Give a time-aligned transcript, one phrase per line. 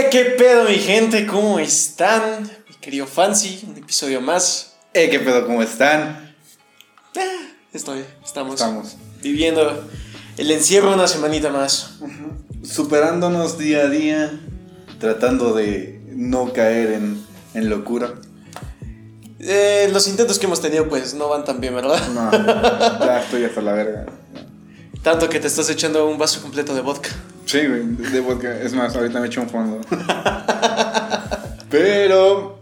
[0.00, 1.26] Eh, ¿Qué pedo, mi gente?
[1.26, 2.50] ¿Cómo están?
[2.68, 4.72] Mi querido Fancy, un episodio más.
[4.94, 5.44] Eh, ¿qué pedo?
[5.46, 6.34] ¿Cómo están?
[7.14, 9.84] Eh, estoy, estamos, Estamos viviendo
[10.38, 11.98] el encierro una semanita más.
[12.62, 14.40] superándonos día a día,
[14.98, 17.22] tratando de no caer en,
[17.52, 18.14] en locura.
[19.38, 22.00] Eh, los intentos que hemos tenido, pues no van tan bien, ¿verdad?
[22.08, 22.30] No,
[23.04, 24.06] ya estoy hasta la verga.
[25.02, 27.10] Tanto que te estás echando un vaso completo de vodka.
[27.50, 27.82] Sí, güey,
[28.12, 28.60] de vodka.
[28.60, 29.80] Es más, ahorita me echo un fondo.
[31.70, 32.60] Pero,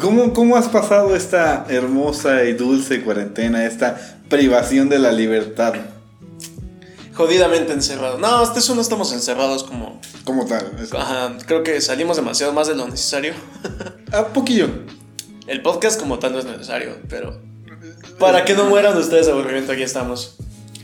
[0.00, 5.74] ¿cómo, ¿cómo has pasado esta hermosa y dulce cuarentena, esta privación de la libertad?
[7.14, 8.18] Jodidamente encerrado.
[8.18, 10.00] No, hasta eso no estamos encerrados como.
[10.24, 10.72] ¿Cómo tal?
[10.98, 13.34] Ajá, creo que salimos demasiado más de lo necesario.
[14.12, 14.68] Ah, poquillo.
[15.48, 17.40] El podcast como tal no es necesario, pero.
[18.20, 20.36] Para que no mueran ustedes de aburrimiento, aquí estamos.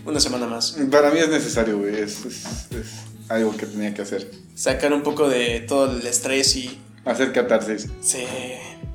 [0.05, 0.77] Una semana más.
[0.91, 1.95] Para mí es necesario, güey.
[2.01, 2.91] Es, es- es
[3.31, 4.31] algo que tenía que hacer.
[4.55, 6.79] Sacar un poco de todo el estrés y.
[7.05, 7.89] Hacer catarsis.
[8.03, 8.25] Sí,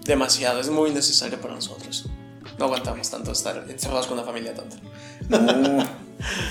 [0.06, 0.60] demasiado.
[0.60, 2.08] Es muy necesario para nosotros.
[2.60, 4.78] No aguantamos tanto estar encerrados con la familia tanto.
[5.30, 5.84] No.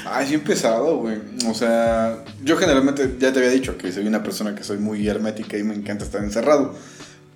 [0.04, 1.18] Ay, sí he empezado, güey.
[1.48, 5.06] O sea, yo generalmente ya te había dicho que soy una persona que soy muy
[5.08, 6.74] hermética y me encanta estar encerrado.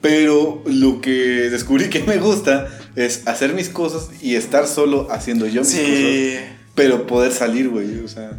[0.01, 1.11] Pero lo que
[1.51, 5.79] descubrí que me gusta es hacer mis cosas y estar solo haciendo yo mis Sí.
[6.37, 6.57] cosas.
[6.75, 8.01] Pero poder salir, güey.
[8.05, 8.33] O sea,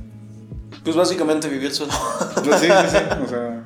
[0.83, 1.91] Pues básicamente vivir solo.
[2.43, 2.97] pues sí, sí, sí.
[3.23, 3.63] O sea,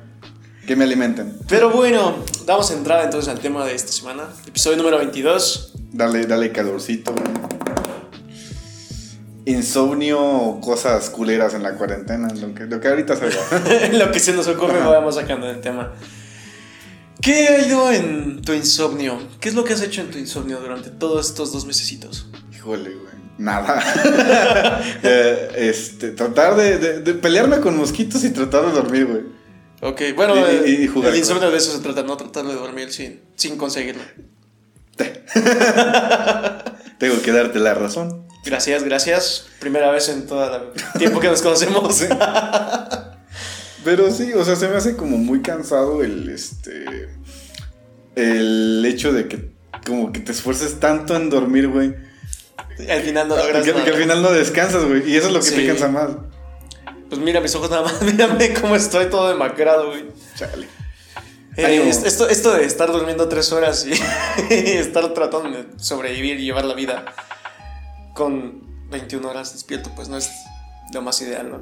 [0.66, 1.38] que me alimenten.
[1.48, 4.24] Pero bueno, damos entrada entonces al tema de esta semana.
[4.46, 5.72] Episodio número 22.
[5.92, 7.14] Dale, dale calorcito.
[9.46, 13.36] Insomnio o cosas culeras en la cuarentena, lo que, lo que ahorita salga.
[13.92, 14.88] Lo que se nos ocurre Ajá.
[14.88, 15.92] vamos sacando del tema.
[17.20, 19.18] ¿Qué ha ido en tu insomnio?
[19.40, 22.26] ¿Qué es lo que has hecho en tu insomnio durante todos estos dos mesecitos?
[22.54, 23.13] Híjole, güey.
[23.38, 23.82] Nada.
[25.02, 29.22] Eh, este, tratar de, de- de pelearme con mosquitos y tratar de dormir, güey.
[29.82, 32.44] Ok, bueno, Y- y- y eh, jugar, el insomnio de eso se trata, no tratar
[32.46, 34.02] de dormir sin, sin conseguirlo.
[36.98, 38.26] Tengo que darte la razón.
[38.44, 39.46] Gracias, gracias.
[39.60, 42.04] Primera vez en todo el tiempo que nos conocemos.
[43.84, 47.08] Pero sí, o sea, se me hace como muy cansado el, este,
[48.16, 49.50] el hecho de que
[49.86, 51.94] como que te esfuerces tanto en dormir, güey.
[52.90, 53.84] Al final no logras que nada.
[53.84, 55.08] al final no descansas, güey.
[55.10, 55.56] Y eso es lo que Sí.
[55.56, 56.10] te cansa más.
[57.08, 60.06] Pues mira mis ojos nada más, mírame cómo estoy todo demacrado, güey.
[60.36, 60.66] Chale.
[61.56, 63.92] Eh, esto, esto de estar durmiendo tres horas y,
[64.52, 67.04] y estar tratando de sobrevivir y llevar la vida
[68.14, 70.28] con 21 horas despierto, pues no es
[70.92, 71.60] lo más ideal, ¿no?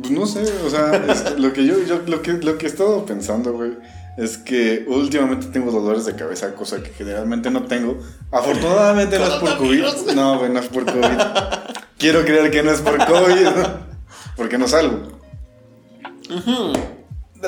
[0.00, 2.68] Pues no sé, o sea, es- lo que yo, yo lo que lo que he
[2.68, 3.72] estado pensando, güey,
[4.18, 7.98] es que últimamente tengo dolores de cabeza, cosa que generalmente no tengo.
[8.32, 9.84] Afortunadamente no es por COVID.
[10.16, 11.18] No, güey, no es por COVID.
[11.98, 13.46] Quiero creer que no es por COVID,
[14.36, 15.20] porque no salgo.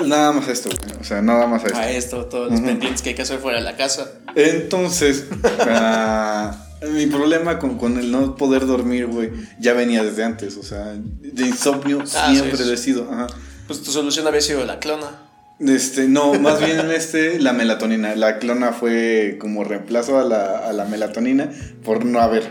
[0.07, 1.01] Nada más esto, güey.
[1.01, 1.77] O sea, nada más esto.
[1.77, 4.21] A esto, todos los pendientes que hay que hacer fuera de la casa.
[4.37, 5.27] Entonces,
[5.69, 6.55] ah,
[6.89, 10.57] mi problema con, con el no poder dormir, güey, ya venía desde antes.
[10.57, 13.11] O sea, de insomnio Ah, siempre sí, he sido.
[13.11, 13.27] Ajá.
[13.67, 15.30] Pues tu solución había sido la clona.
[15.61, 18.15] Este, no, más bien en este, la melatonina.
[18.17, 21.51] La clona fue como reemplazo a la, a la melatonina
[21.85, 22.45] por no haber.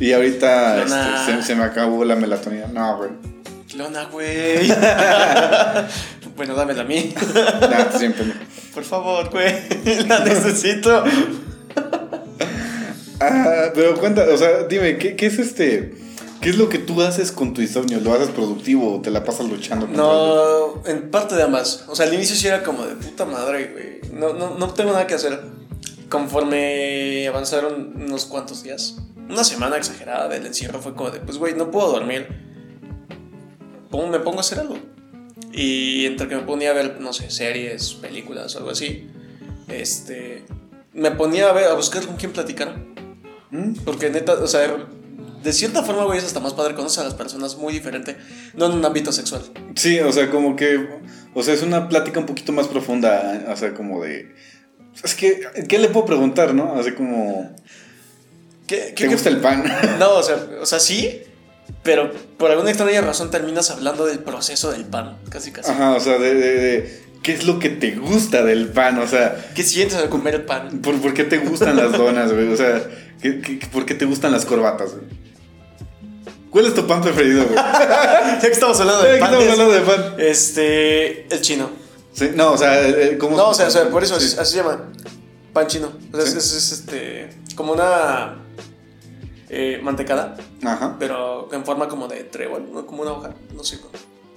[0.00, 2.68] Y ahorita este, se, se me acabó la melatonina.
[2.68, 3.10] No, güey.
[3.68, 4.68] Clona, güey.
[6.36, 7.14] bueno, dámela a mí.
[7.60, 8.24] Nah, siempre.
[8.72, 9.54] Por favor, güey.
[10.08, 11.04] La necesito.
[13.20, 15.92] Ah, pero cuenta, o sea, dime, ¿qué, qué es este?
[16.40, 18.00] ¿Qué es lo que tú haces con tu insomnio?
[18.00, 19.88] ¿Lo haces productivo o te la pasas luchando?
[19.88, 21.84] No, en parte de ambas.
[21.88, 24.12] O sea, al inicio sí era como de puta madre, güey.
[24.12, 25.40] No, no, no tengo nada que hacer.
[26.08, 28.96] Conforme avanzaron unos cuantos días,
[29.28, 32.28] una semana exagerada del encierro fue como de, pues, güey, no puedo dormir.
[33.90, 34.78] Me pongo a hacer algo.
[35.52, 39.08] Y entre que me ponía a ver, no sé, series, películas o algo así,
[39.66, 40.44] este,
[40.92, 42.76] me ponía a, ver, a buscar con quién platicar.
[43.50, 43.74] ¿Mm?
[43.84, 44.88] Porque neta, o sea,
[45.42, 48.16] de cierta forma, güey, es hasta más padre conocer a las personas muy diferente,
[48.54, 49.42] no en un ámbito sexual.
[49.74, 50.86] Sí, o sea, como que.
[51.34, 53.44] O sea, es una plática un poquito más profunda.
[53.50, 54.34] O sea, como de.
[55.04, 56.74] Es que, ¿qué le puedo preguntar, no?
[56.74, 57.54] Así como.
[58.66, 59.64] ¿Qué, ¿Te gusta el pan?
[59.98, 61.22] No, o sea, o sea, sí,
[61.82, 65.70] pero por alguna extraña razón terminas hablando del proceso del pan, casi casi.
[65.70, 68.98] Ajá, o sea, de, de- de ¿Qué es lo que te gusta del pan?
[69.00, 70.80] O sea, ¿Qué sientes al comer el pan?
[70.80, 72.46] ¿por, por qué te gustan las donas, güey?
[72.52, 72.80] O sea,
[73.20, 75.04] ¿qué- qué- ¿por qué te gustan las corbatas, güey?
[76.50, 77.56] ¿Cuál es tu pan preferido, güey?
[77.56, 80.14] Ya que estamos hablando pan, estamos de pan.
[80.18, 81.68] este, el chino.
[82.12, 84.36] Sí, no, o sea, eh, eh, ¿cómo No, o sea, o sea, por eso Sí.
[84.38, 84.90] así, se llama.
[85.52, 85.92] Pan chino.
[86.12, 86.38] O sea, es, Sí.
[86.38, 88.38] es- es, este, como una
[89.50, 90.96] eh, mantecada, Ajá.
[90.98, 92.86] pero en forma como de trébol, ¿no?
[92.86, 93.78] como una hoja, no sé.
[93.80, 93.92] Como,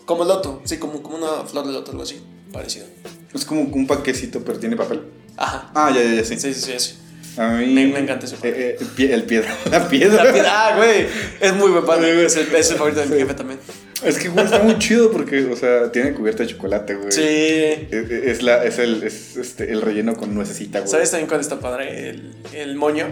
[0.06, 2.22] como loto, sí, como, como una flor de loto, algo así.
[2.54, 2.86] parecido.
[3.34, 5.04] Es como un paquecito, pero tiene papel.
[5.38, 5.72] Ajá.
[5.74, 6.38] Ah, ya, ya, ya, sí.
[6.40, 6.98] Sí, sí, sí, sí.
[7.38, 7.68] A mí.
[7.68, 8.50] Me- me encanta ese pan.
[8.50, 9.56] eh, eh, el piedra.
[9.72, 10.24] La piedra.
[10.24, 11.08] La piedra, ah, güey.
[11.40, 11.84] Es muy buen.
[11.86, 12.26] Sí, güey.
[12.26, 13.60] Es el, es el favorito de mi jefe también.
[14.04, 17.12] Es que, güey, está muy chido porque, o sea, tiene cubierta de chocolate, güey.
[17.12, 17.22] Sí.
[17.22, 20.92] Es, es la, es el, es este, el relleno con nuececita, güey.
[20.92, 22.10] ¿Sabes también cuál está padre?
[22.10, 23.08] El, el moño.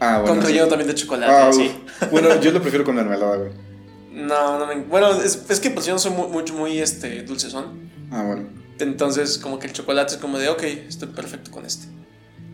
[0.00, 0.34] Ah, bueno.
[0.36, 0.48] con sí.
[0.48, 1.32] relleno también de chocolate.
[1.32, 1.70] Ah, sí.
[2.10, 3.50] Bueno, yo lo prefiero con mermelada, güey.
[4.12, 4.76] No, no me.
[4.82, 7.90] Bueno, es, es que pues yo no soy muy, mucho, muy este, dulcezón.
[8.10, 8.48] Ah, bueno.
[8.78, 11.86] Entonces, como que el chocolate es como de, ok, estoy perfecto con este.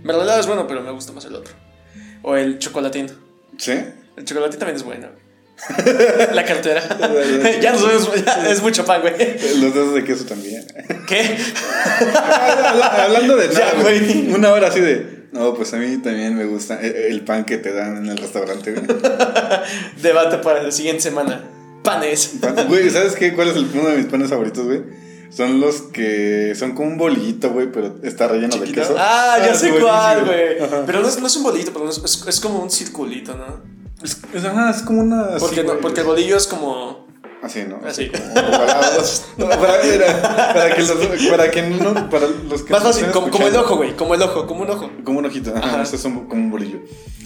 [0.04, 1.52] Mermelada es bueno, pero me gusta más el otro.
[2.22, 3.06] O el chocolatín.
[3.58, 3.72] ¿Sí?
[4.16, 5.08] El chocolatín también es bueno.
[6.32, 6.82] La cartera.
[7.60, 9.14] ya no ya es mucho pan, güey.
[9.60, 10.64] Los dedos de queso también.
[11.06, 11.36] ¿Qué?
[13.02, 14.32] Hablando de nada, Ya, güey.
[14.32, 15.24] Una hora así de.
[15.32, 18.16] No, pues a mí también me gusta el, el pan que te dan en el
[18.18, 18.86] restaurante, güey.
[20.00, 21.42] Debate para la siguiente semana.
[21.82, 22.34] Panes.
[22.40, 23.34] Pan- Güey, ¿sabes qué?
[23.34, 24.82] ¿Cuál es el, uno de mis panes favoritos, güey?
[25.36, 28.94] Son los que son como un bolillito, güey, pero está relleno de queso.
[28.98, 30.58] Ah, ya es sé cuál, güey.
[30.86, 33.44] Pero no es, no es un bolito, pero es, es- es como un circulito, ¿no?
[34.02, 35.36] Es, es- ajá, es como una.
[35.38, 37.04] Porque, no- porque el bolillo es como.
[37.42, 37.78] Así, ¿no?
[37.86, 38.10] Así.
[38.10, 39.24] como ovalados.
[39.36, 40.92] No, para, para, para que los,
[41.30, 43.96] para que no, para los que Más fácil, como, como el ojo, güey.
[43.96, 44.90] Como el ojo, como un ojo.
[45.04, 45.82] Como un ojito, ajá, Ajá.
[45.82, 46.78] eso es un- como un bolillo.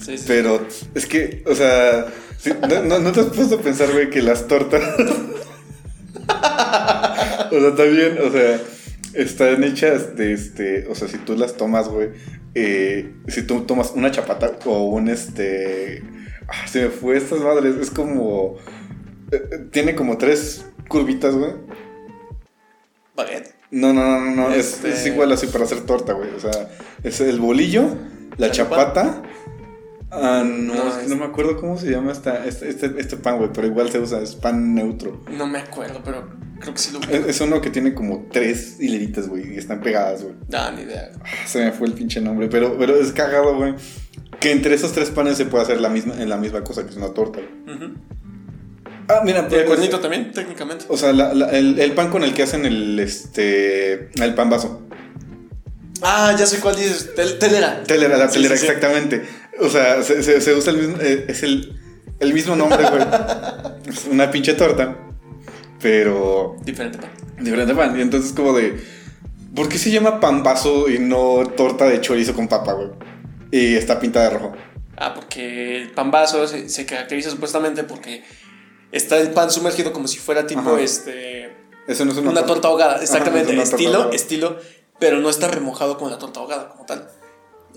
[0.03, 0.23] Sí, sí.
[0.27, 0.65] Pero
[0.95, 2.07] es que, o sea,
[2.39, 4.81] sí, no, no, no te has puesto a pensar, güey, que las tortas.
[7.51, 8.59] o sea, también, o sea,
[9.13, 10.87] están hechas de este.
[10.89, 12.09] O sea, si tú las tomas, güey,
[12.55, 16.03] eh, si tú tomas una chapata o un este.
[16.47, 18.57] Ah, se me fue estas madres, es como.
[19.31, 21.51] eh, eh, tiene como tres curvitas, güey.
[23.15, 23.53] Baguette.
[23.71, 26.29] No, no, no, no, no, es- Este- es, igual así para hacer torta, güey.
[26.35, 26.69] O sea,
[27.03, 27.83] es el bolillo,
[28.37, 29.21] la ¿La chapata.
[30.11, 32.93] Ah, no, No, es que es- no me acuerdo cómo se llama esta, este, este,
[32.97, 35.21] este pan, güey, pero igual se usa, es pan neutro.
[35.29, 36.27] No me acuerdo, pero
[36.59, 39.81] creo que sí lo Es, es uno que tiene como tres hileritas, güey, y están
[39.81, 40.35] pegadas, güey.
[40.53, 41.11] Ah, ni idea.
[41.21, 43.75] Ah, Se me fue el pinche nombre, pero, pero es cagado, güey.
[44.39, 46.89] Que entre esos tres panes se puede hacer la misma, en la misma cosa, que
[46.89, 47.89] es una torta, güey.
[49.09, 50.85] Ah, mira, Y el pues, cuernito también, técnicamente.
[50.87, 54.49] O sea, la- la- el, el pan con el que hacen el, este, el pan
[54.51, 54.83] vaso.
[56.01, 57.13] Ah, ya sé cuál dices.
[57.15, 57.83] Tel- telera.
[57.83, 58.67] Telera, la telera, sí, sí.
[58.67, 59.23] exactamente.
[59.59, 61.77] O sea, se, se- se usa el mismo, eh, es el,
[62.19, 63.03] el mismo nombre, güey.
[63.89, 64.95] Es una pinche torta,
[65.81, 67.09] pero Diferente pan.
[67.39, 67.97] diferente pan.
[67.97, 68.79] Y entonces como de,
[69.55, 72.89] ¿por qué se llama pan vaso y no torta de chorizo con papa, güey?
[73.51, 74.53] Y está pintada de rojo.
[74.97, 78.23] Ah, porque el pan vaso se, se caracteriza supuestamente porque
[78.91, 80.81] está el pan sumergido como si fuera tipo Ajá.
[80.81, 81.51] este
[81.87, 84.15] Eso no es una, una torta ahogada, exactamente, torta estilo, ahogada.
[84.15, 84.57] estilo,
[84.99, 87.07] pero no está remojado como la torta ahogada como tal.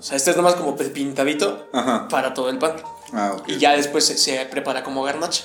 [0.03, 2.09] O sea, este es nomás como pintadito Ajá.
[2.09, 2.73] para todo el pan.
[3.13, 3.37] Ah.
[3.47, 5.45] Y ya después se, se prepara como garnacha.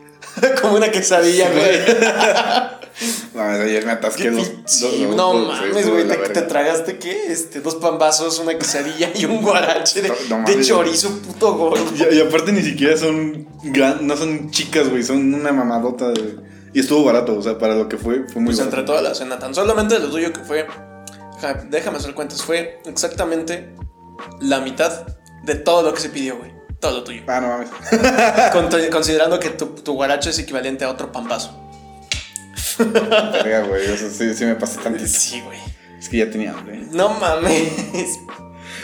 [0.62, 2.78] como una quesadilla, güey.
[3.32, 4.50] No, ayer me atasqué dos-
[5.14, 6.08] no mames, güey.
[6.08, 7.30] Te, te tragaste qué?
[7.32, 10.66] Este, dos pambazos, una quesadilla y un guarache de, No, no de mames.
[10.66, 11.84] chorizo puto gordo.
[12.10, 16.08] Y, y aparte ni siquiera son gran, no son chicas, güey, son una mamadota.
[16.08, 16.36] de-
[16.74, 18.76] y estuvo barato, o sea, para lo que fue, fue muy Pues barato.
[18.76, 20.66] entre toda la cena, tan solamente lo tuyo que fue.
[21.40, 23.74] Ja, Déjame hacer cuentas, fue exactamente
[24.40, 25.06] la mitad
[25.42, 26.52] de todo lo que se pidió, güey.
[26.80, 27.22] Todo lo tuyo.
[27.26, 27.70] Ah, no mames.
[28.52, 31.58] Con- considerando que tu, tu guarache es equivalente a otro pambazo.
[32.78, 35.06] Verga, güey, o sea, sí, sí me pasé tantito.
[35.08, 35.58] Sí, güey.
[35.98, 36.86] Es que ya tenía hambre.
[36.92, 38.18] No mames.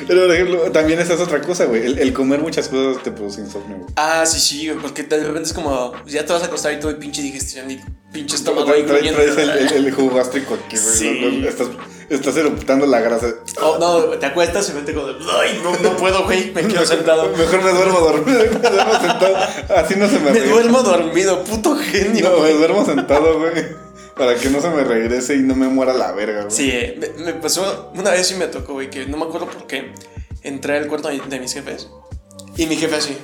[0.07, 1.85] Pero, por ejemplo, también esa es otra cosa, güey.
[1.85, 3.89] El, el comer muchas cosas te produce insomnio, güey.
[3.97, 5.93] Ah, sí, sí, güey, porque de repente es como.
[6.07, 7.81] Ya te vas a acostar y todo el pinche digestión y
[8.13, 10.95] pinche estómago ahí traes- traes el, el, el jugo gástrico aquí, güey.
[10.97, 11.41] Sí.
[11.43, 11.49] ¿no?
[11.49, 11.69] Estás,
[12.09, 13.27] estás eruptando la grasa.
[13.63, 15.15] Oh, no, te acuestas y me tengo de.
[15.41, 16.53] Ay, no, no puedo, güey.
[16.53, 17.31] Me quedo sentado.
[17.37, 18.39] Mejor me duermo dormido.
[18.41, 19.37] Me duermo sentado.
[19.77, 20.53] Así no se me Me regresa.
[20.53, 22.25] duermo dormido, puto genio.
[22.29, 22.59] No, me güey.
[22.59, 23.84] duermo sentado, güey.
[24.17, 26.51] Para que no se me regrese y no me muera la verga, güey.
[26.55, 29.67] Sí, me, me pasó, una vez sí me tocó, güey, que no me acuerdo por
[29.67, 29.93] qué.
[30.43, 31.89] Entré al cuarto de, mis jefes
[32.57, 33.19] y mi jefe así.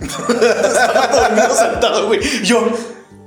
[0.00, 2.20] Estaba dormido sentado, güey.
[2.24, 2.66] Y Yo,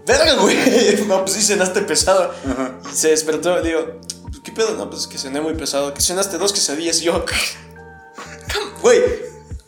[0.06, 0.58] verga, güey.
[1.08, 2.32] No, pues sí cenaste pesado.
[2.50, 2.80] Ajá.
[2.92, 4.76] Y se despertó y digo, "Pues, ¿qué pedo?
[4.76, 5.94] No, pues es que cené muy pesado.
[5.94, 9.02] Que cenaste dos quesadillas y yo, "Cam- güey.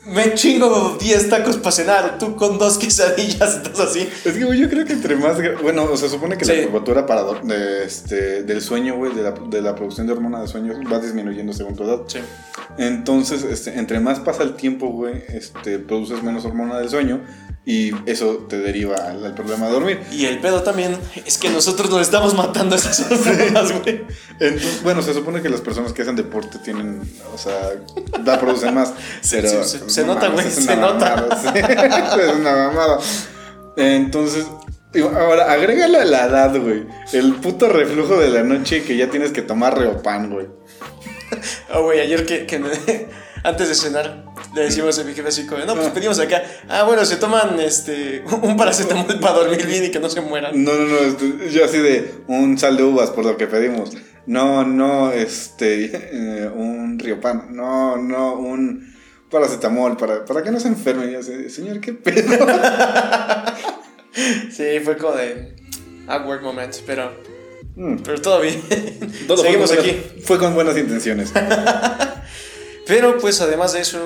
[0.05, 2.17] Me chingo 10 tacos para cenar.
[2.19, 4.07] Tú con dos quesadillas estás así.
[4.25, 5.37] Es que, güey, yo creo que entre más.
[5.61, 6.53] Bueno, o sea, se supone que Sí.
[6.55, 10.41] la curvatura para de, este, del sueño, güey, de la, de la producción de hormona
[10.41, 11.99] de sueño va disminuyendo según tu edad.
[12.07, 12.19] Sí.
[12.77, 17.21] Entonces, este, entre más pasa el tiempo, güey, este, produces menos hormona del sueño
[17.65, 20.01] y eso te deriva al, al problema de dormir.
[20.11, 24.01] Y el pedo también es que nosotros nos estamos matando a esas hormonas, güey.
[24.39, 27.01] Entonces, bueno, se supone que las personas que hacen deporte tienen,
[27.33, 27.53] o sea,
[28.25, 28.93] la producen más.
[29.21, 31.15] Se- pero, se- pues, se no nota, güey, se nota.
[31.15, 32.99] mamada, es una mamada.
[33.77, 34.45] Entonces,
[35.15, 36.83] Ahora, agrégale a la edad, güey.
[37.13, 40.47] El puto reflujo de la noche que ya tienes que tomar reopan, güey.
[41.71, 42.71] Ah, güey, ayer que, que me-
[43.43, 44.25] antes de cenar
[44.55, 46.41] le decimos a mi jefe así como, no, pues pedimos acá.
[46.67, 50.63] Ah, bueno, se toman este un paracetamol para dormir bien y que no se mueran.
[50.63, 53.91] No, no, no, yo así de un sal de uvas por lo que pedimos.
[54.25, 57.55] No, no, este, eh, un riopan.
[57.55, 58.93] No, no, un
[59.29, 61.11] paracetamol para, para que no se enferme.
[61.11, 62.37] Y así, señor, ¿qué pedo?
[64.51, 65.55] Sí, fue como de
[66.07, 67.11] awkward moment, pero,
[67.75, 68.61] Mm, pero todo bien.
[69.27, 69.91] todo Seguimos aquí.
[69.91, 71.31] buenas- Fue con buenas intenciones.
[72.85, 73.99] Pero pues además de eso,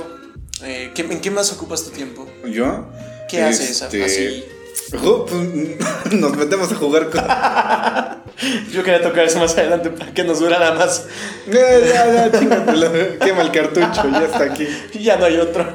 [0.62, 2.28] eh, ¿qué- ¿en qué más ocupas tu tiempo?
[2.46, 2.86] ¿Yo?
[3.30, 4.46] ¿Qué haces Este, así?
[4.92, 7.22] ju- pues, Nos metemos a jugar con...
[8.72, 11.06] Yo quería tocar eso más adelante para que nos durara más.
[11.48, 12.92] Eh, ya, ya, chingatelo.
[13.20, 14.68] Quema el cartucho, ya está aquí.
[15.00, 15.72] Ya no hay otro.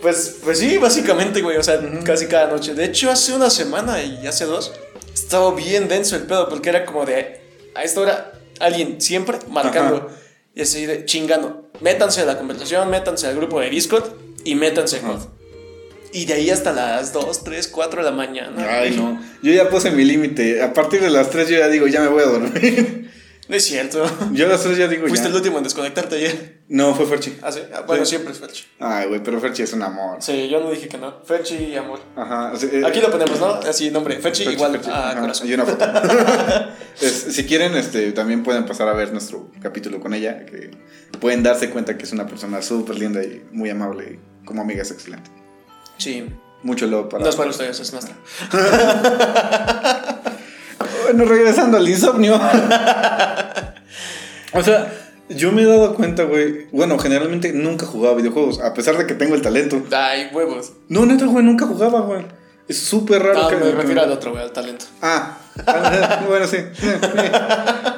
[0.00, 1.56] Pues, pues sí, básicamente, güey.
[1.56, 2.74] O sea, casi cada noche.
[2.74, 4.72] De hecho, hace una semana y hace dos,
[5.12, 7.40] estaba bien denso el pedo, porque era como de
[7.74, 10.06] a esta hora alguien siempre marcando Ajá.
[10.54, 11.61] y así de chingando.
[11.82, 14.04] Métanse a la conversación, métanse al grupo de Discord
[14.44, 15.08] y métanse a Ajá.
[15.08, 15.20] COD.
[16.14, 18.66] Y de ahí hasta las 2, 3, 4 de la mañana.
[18.68, 19.20] Ay, no.
[19.42, 20.62] Yo ya puse mi límite.
[20.62, 22.98] A partir de las 3 yo ya digo, ya me voy a dormir.
[23.48, 24.04] No es cierto.
[24.32, 25.30] Yo a las 3 ya digo, Fuiste ya.
[25.30, 26.60] el último en desconectarte ayer.
[26.68, 27.36] No, fue Ferchi.
[27.42, 27.60] Ah, sí.
[27.74, 28.10] Ah, bueno, Sí.
[28.10, 28.64] siempre es Ferchi.
[28.78, 30.22] Ay, güey, pero Ferchi es un amor.
[30.22, 31.22] Sí, yo no dije que no.
[31.24, 32.00] Ferchi y amor.
[32.16, 32.52] Ajá.
[32.62, 33.54] eh, Aquí lo ponemos, ¿no?
[33.54, 34.14] Así, nombre.
[34.20, 35.48] Ferchi, Ferchi, igual Ferchi, a corazón.
[35.48, 35.84] Y una foto.
[37.00, 40.46] Es- si quieren, este, también pueden pasar a ver nuestro capítulo con ella.
[40.46, 40.70] Que
[41.20, 44.18] pueden darse cuenta que es una persona súper linda y muy amable.
[44.42, 45.30] Y como amiga es excelente.
[45.98, 46.32] Sí.
[46.62, 47.24] Mucho love para.
[47.24, 48.14] No es para ustedes, es nuestra.
[51.12, 52.36] Bueno, regresando al insomnio.
[54.54, 54.90] o sea,
[55.28, 56.68] yo me he dado cuenta, güey.
[56.72, 59.82] Bueno, generalmente nunca jugaba videojuegos, a pesar de que tengo el talento.
[59.94, 60.72] Ay, huevos.
[60.88, 62.24] No, neta, güey, nunca jugaba, güey.
[62.66, 64.86] Es súper raro No, que me refiero al otro, güey, al talento.
[65.02, 66.56] Ah, ah, bueno, sí.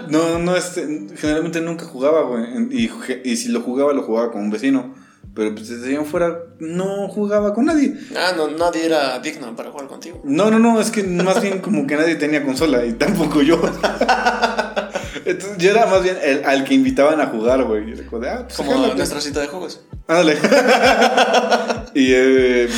[0.08, 0.82] No, no, este,
[1.16, 2.44] generalmente nunca jugaba, güey.
[2.72, 2.90] Y,
[3.22, 4.92] y si lo jugaba, lo jugaba con un vecino.
[5.34, 7.94] Pero pues desde allá afuera no jugaba con nadie.
[8.16, 10.20] Ah, no, nadie era digno para jugar contigo.
[10.22, 13.60] No, no, no, es que más bien como que nadie tenía consola y tampoco yo.
[15.24, 17.92] Entonces yo era más bien el, al que invitaban a jugar, güey.
[17.92, 18.94] Y como ah, pues Como jálate.
[18.96, 19.80] nuestra cita de juegos.
[20.06, 20.34] Ándale.
[21.94, 22.68] y eh,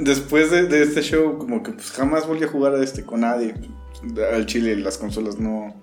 [0.00, 3.20] después de, de este show, como que pues jamás volví a jugar a este con
[3.20, 3.54] nadie.
[4.34, 5.81] Al chile las consolas no.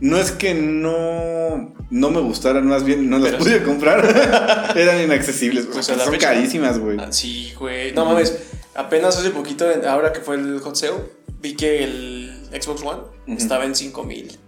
[0.00, 4.72] No es que no, no me gustaran, más bien no las Pero pude comprar.
[4.76, 5.66] Eran inaccesibles.
[5.72, 6.98] Pues son fecha, carísimas, güey.
[7.00, 7.92] Ah, sí, güey.
[7.92, 8.36] No mames.
[8.74, 10.92] Apenas hace poquito, ahora que fue el hot sale,
[11.40, 13.02] vi que el Xbox One
[13.38, 14.38] estaba en 5000.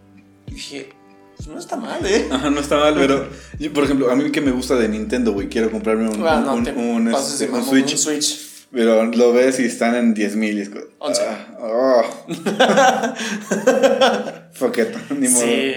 [0.48, 0.90] Y dije,
[1.36, 2.26] pues no está mal, ¿eh?
[2.30, 3.26] Ajá, no está mal, pero
[3.58, 6.38] yo, por ejemplo, a mí que me gusta de Nintendo, güey, quiero comprarme un, Ah,
[6.40, 8.47] un, no, un- te un, pases este, de un mamón, Switch, Un Switch.
[8.72, 10.58] Pero lo ves y están en 10 mil.
[10.58, 11.22] Es como, Once.
[11.26, 12.02] ah, oh.
[14.52, 15.42] Fuck it, ni modo.
[15.44, 15.72] Sí.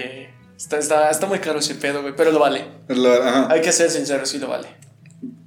[0.56, 2.64] Está, está, está muy caro ese pedo, güey, pero lo vale.
[2.88, 3.48] Lo- ajá.
[3.50, 4.68] Hay que ser sinceros, sí lo vale.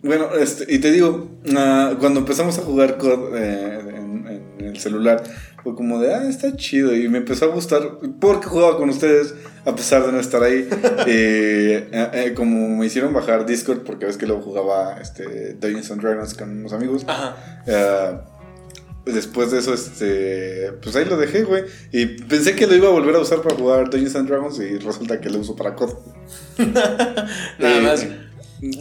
[0.02, 4.28] Bueno, este, y te digo, ah, cuando empezamos a jugar COD eh, en,
[4.60, 5.24] en el celular,
[5.66, 6.96] fue como de, ah, está chido.
[6.96, 9.34] Y me empezó a gustar porque jugaba con ustedes,
[9.66, 10.70] a pesar de no estar ahí.
[11.08, 15.90] Eh, eh, eh, como me hicieron bajar Discord, porque ves que luego jugaba este, Dungeons
[15.92, 17.04] and Dragons con unos amigos.
[17.08, 17.36] Ajá.
[17.68, 18.22] Ah,
[19.06, 21.64] después de eso, este, pues ahí lo dejé, güey.
[21.92, 24.78] Y pensé que lo iba a volver a usar para jugar Dungeons and Dragons y
[24.78, 25.94] resulta que lo uso para COD.
[26.60, 27.28] Nada
[27.60, 28.06] Eh, más.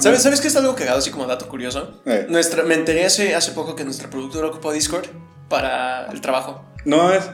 [0.00, 2.00] ¿Sabes, ¿Sabes qué es algo cagado, así como dato curioso?
[2.04, 2.26] Eh.
[2.28, 5.06] Nuestra, me enteré hace, hace poco que nuestra productora ocupó Discord
[5.48, 6.64] para el trabajo.
[6.84, 7.24] No es.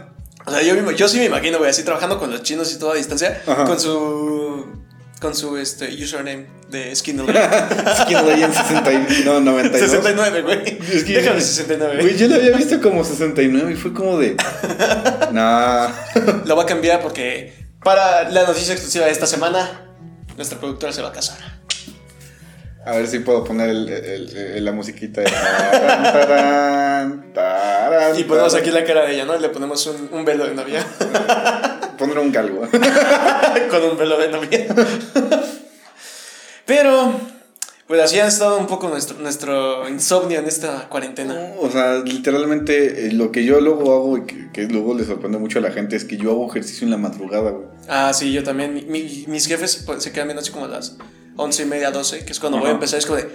[0.46, 2.78] O sea, yo, me- yo sí me imagino, güey, así trabajando con los chinos y
[2.78, 3.64] todo a distancia, Ajá.
[3.64, 4.66] con su
[5.20, 9.90] con su este, username de Skin Legend 60 y- no, 92.
[9.90, 10.78] 69, güey.
[10.92, 11.98] Es que- Déjame 69.
[12.02, 14.36] Güey, yo lo había visto como 69 y fue como de.
[15.32, 15.88] Nah.
[16.46, 19.86] Lo va a cambiar porque para la noticia exclusiva de esta semana,
[20.36, 21.36] nuestra productora se va a casar.
[22.84, 25.20] A ver si puedo poner el, el- el- la musiquita.
[25.20, 29.36] de tarán, tarán, tarán, Y ponemos aquí la cara de ella, ¿no?
[29.38, 30.84] Le ponemos un, un velo de novia.
[31.98, 32.62] Pondré un galgo.
[33.70, 34.66] con un velo de novia.
[36.64, 37.12] Pero,
[37.86, 41.52] pues así ha estado un poco nuestro, nuestro insomnio en esta cuarentena.
[41.58, 45.36] O sea, literalmente eh, lo que yo luego hago y que, que luego le sorprende
[45.38, 47.66] mucho a la gente es que yo hago ejercicio en la madrugada, güey.
[47.88, 48.72] Ah, sí, yo también.
[48.72, 50.96] Mi- mi- mis jefes se quedan viendo así como a las
[51.40, 52.74] once y media, 12, que es cuando voy a Ajá.
[52.76, 52.98] empezar.
[52.98, 53.28] Es como de,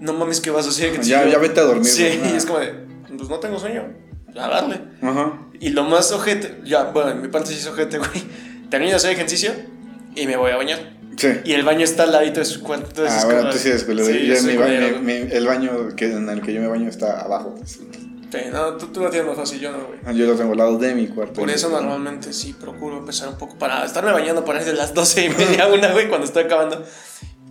[0.00, 0.92] no mames, ¿qué vas a hacer?
[0.92, 2.72] Que Ya- yo- ya vete a dormir, Sí, y es como de,
[3.16, 3.84] pues no tengo sueño.
[4.36, 4.80] A darle.
[5.02, 5.40] Ajá.
[5.60, 8.10] Y lo más ojete, ya, bueno, en mi parte sí es ojete, güey.
[8.70, 9.52] Termino de hacer ejercicio
[10.14, 10.96] y me voy a bañar.
[11.18, 11.28] Sí.
[11.44, 12.86] Y el baño está al ladito de su cuarto.
[12.88, 14.08] entonces Ah, bueno, tú sí eres culero.
[14.08, 15.24] Sí, Yo- soy mi ba- culero, mi- güey.
[15.26, 17.54] mi- el baño que, en el que yo me baño está abajo.
[17.64, 20.16] Sí, no, tú, tú lo tienes más fácil, yo no, güey.
[20.16, 21.34] Yo lo tengo al lado de mi cuarto.
[21.34, 24.94] Por eso normalmente sí procuro empezar un poco para estarme bañando por ahí de las
[24.94, 26.82] 12 y media a una, güey, cuando estoy acabando.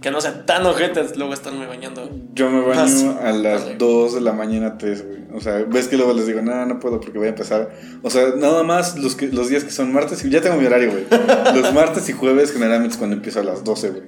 [0.02, 2.10] Que no sea tan ojetes luego estarme bañando.
[2.34, 3.04] Yo me baño Más.
[3.24, 3.76] a las Vale.
[3.78, 5.20] 2 de la mañana, 3, güey.
[5.36, 7.72] O sea, ves que luego les digo, no, no puedo porque voy a empezar.
[8.02, 10.92] O sea, nada más los, que, los días que son martes, ya tengo mi horario,
[10.92, 11.06] güey.
[11.56, 14.04] Los martes y jueves generalmente es cuando empiezo a las 12, güey.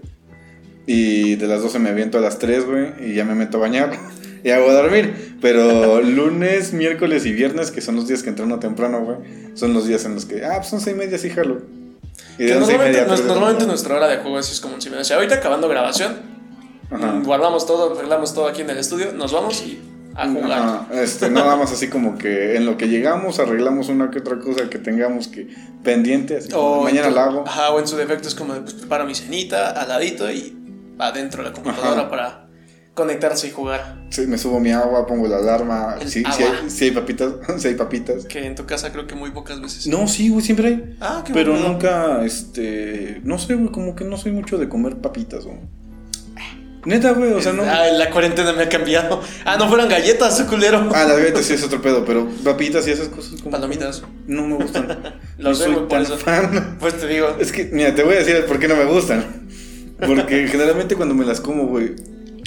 [0.88, 3.62] Y de las 12 me aviento a las 3, güey, y ya me meto a
[3.62, 3.92] bañar.
[4.46, 5.38] Y hago a dormir.
[5.40, 9.18] Pero lunes, miércoles y viernes, que son los días que entreno temprano, güey,
[9.54, 11.62] son los días en los que, ah, pues son 6 y media, sí, jalo.
[12.34, 14.60] Y Que de 11 y normalmente, media nos- normalmente nuestra hora de juego así es
[14.62, 16.16] como si me decía, ahorita acabando grabación,
[16.92, 17.22] Ajá.
[17.24, 19.82] guardamos todo, arreglamos todo aquí en el estudio, nos vamos y
[20.16, 20.52] a jugar.
[20.52, 24.38] Ajá, este, nada más así como que en lo que llegamos arreglamos una que otra
[24.40, 25.48] cosa que tengamos que
[25.84, 27.44] pendiente, así como, O mañana tu- la hago.
[27.48, 30.56] Ajá, o en su defecto es como de, pues preparo mi cenita al ladito y
[31.00, 32.10] adentro de la computadora Ajá.
[32.10, 32.43] para
[32.94, 34.06] conectarse y jugar.
[34.10, 36.60] Sí, me subo mi agua, pongo la alarma, El agua.
[36.64, 38.26] hay, si hay papitas, si hay papitas.
[38.26, 39.88] Que en tu casa creo que muy pocas veces.
[39.88, 40.98] No, sí, güey, siempre hay.
[41.02, 41.70] Ah, qué Pero bueno.
[41.70, 45.58] nunca, este, no sé, güey, como que no soy mucho de comer papitas, güey.
[46.86, 47.64] Neta, güey, o sea, no.
[47.64, 49.22] Ah, la cuarentena me ha cambiado.
[49.46, 50.90] Ah, no fueron galletas, culero.
[50.94, 54.04] Ah, las galletas sí es otro pedo, pero papitas y esas cosas como Palomitas.
[54.28, 54.88] no me gustan.
[55.38, 56.18] Lo no soy por tan eso.
[56.18, 56.78] fan.
[56.82, 57.38] Pues te digo.
[57.40, 59.48] Es que, mira, te voy a decir por qué no me gustan.
[60.06, 61.96] Porque generalmente cuando me las como, güey,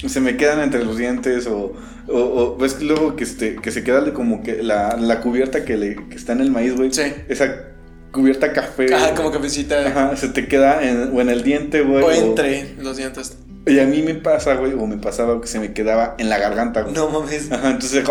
[0.05, 1.73] se me quedan entre los dientes o,
[2.07, 5.65] o, o ves que luego que, este, que se queda como que la, la cubierta
[5.65, 6.93] que, le, que está en el maíz, güey.
[6.93, 7.01] Sí.
[7.27, 7.69] Esa
[8.11, 8.93] cubierta café.
[8.93, 9.87] Ajá, como cafecita.
[9.87, 12.03] Ajá, se te queda en, o en el diente, güey.
[12.03, 13.37] O entre los dientes.
[13.65, 16.37] Y a mí me pasa, güey, o me pasaba que se me quedaba en la
[16.37, 16.93] garganta, güey.
[16.93, 17.51] No mames.
[17.51, 18.03] Ajá, entonces...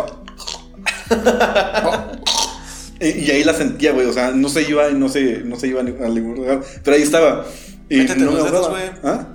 [3.01, 5.69] y, y ahí la sentía, güey, o sea, no se iba, no se, no se
[5.69, 7.47] iba a ningún lugar, pero ahí estaba.
[7.89, 8.83] Y Métete no los me dedos, güey.
[9.05, 9.29] ¿Ah?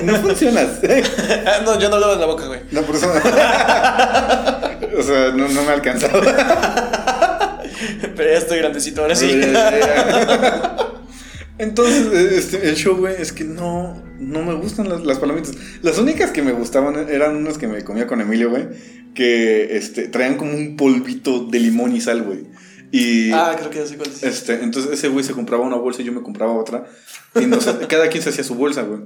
[0.04, 0.80] no funcionas.
[1.64, 2.60] No, yo no lo en la boca, güey.
[2.70, 3.08] No, por eso.
[4.98, 6.20] o sea, no, no me ha alcanzado.
[8.16, 9.40] Pero ya estoy grandecito, ahora sí.
[11.58, 15.54] Entonces, este, el show, güey, es que no, no me gustan las, las palomitas.
[15.82, 18.68] Las únicas que me gustaban eran unas que me comía con Emilio, güey,
[19.14, 22.46] que este, traían como un polvito de limón y sal, güey.
[22.96, 24.22] Y Ah, creo que ya sé cuál es.
[24.22, 26.86] este, entonces ese güey se compraba una bolsa y yo me compraba otra.
[27.34, 29.00] Y nos- cada quien se hacía su bolsa, güey.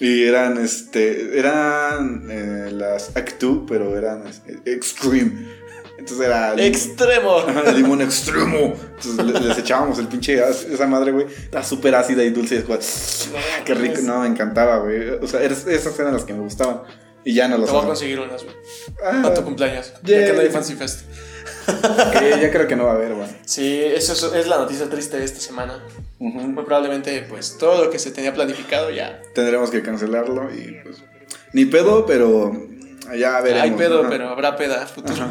[0.00, 5.56] Y eran, este, eran eh, las Actu, pero eran este, Extreme.
[5.98, 6.54] Entonces era...
[6.60, 7.38] Extremo.
[7.38, 8.74] Ajá, el limón extremo.
[8.96, 10.40] Entonces le- les echábamos el pinche.
[10.48, 11.26] Esa madre, güey.
[11.26, 12.56] Está súper ácida y dulce.
[12.56, 14.00] y es como, "Ah, qué rico.
[14.02, 15.10] No, me encantaba, güey.
[15.10, 16.82] O sea, esas eran las que me gustaban.
[17.24, 18.54] Y ya no Te las voy a conseguir unas, güey.
[19.04, 19.92] Ah, A tu cumpleaños.
[20.04, 20.20] Yeah.
[20.20, 21.00] Ya que no hay Fancy Fest.
[22.12, 23.28] Que ya creo que no va a haber, güey.
[23.44, 25.82] Sí, eso es, es la noticia triste de esta semana.
[26.18, 26.38] Ujú.
[26.40, 29.20] Muy probablemente, pues, todo lo que se tenía planificado ya.
[29.34, 30.96] Tendremos que cancelarlo y pues.
[31.52, 32.52] Ni pedo, pero.
[33.16, 33.62] Ya veremos.
[33.62, 34.10] Hay pedo, Ajá.
[34.10, 35.30] pero habrá peda futuro.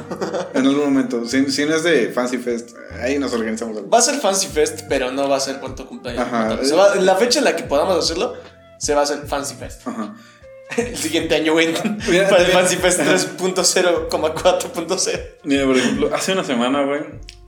[0.56, 1.26] En algún momento.
[1.28, 2.72] Si, si no es de Fancy Fest,
[3.04, 3.90] ahí nos organizamos algo.
[3.90, 6.24] Va a ser Fancy Fest, pero no va a ser por tu cumpleaños.
[6.26, 6.58] Ajá.
[6.64, 8.34] Se va- la fecha en la que podamos hacerlo,
[8.80, 9.88] se va a hacer Fancy Fest.
[9.88, 10.16] Ajá.
[10.78, 11.74] El siguiente año, güey.
[12.10, 12.60] Mira, Para el mira.
[12.60, 15.20] Fancy Fest 3.0,4.0.
[15.44, 17.02] Mira, por ejemplo, hace una semana, güey,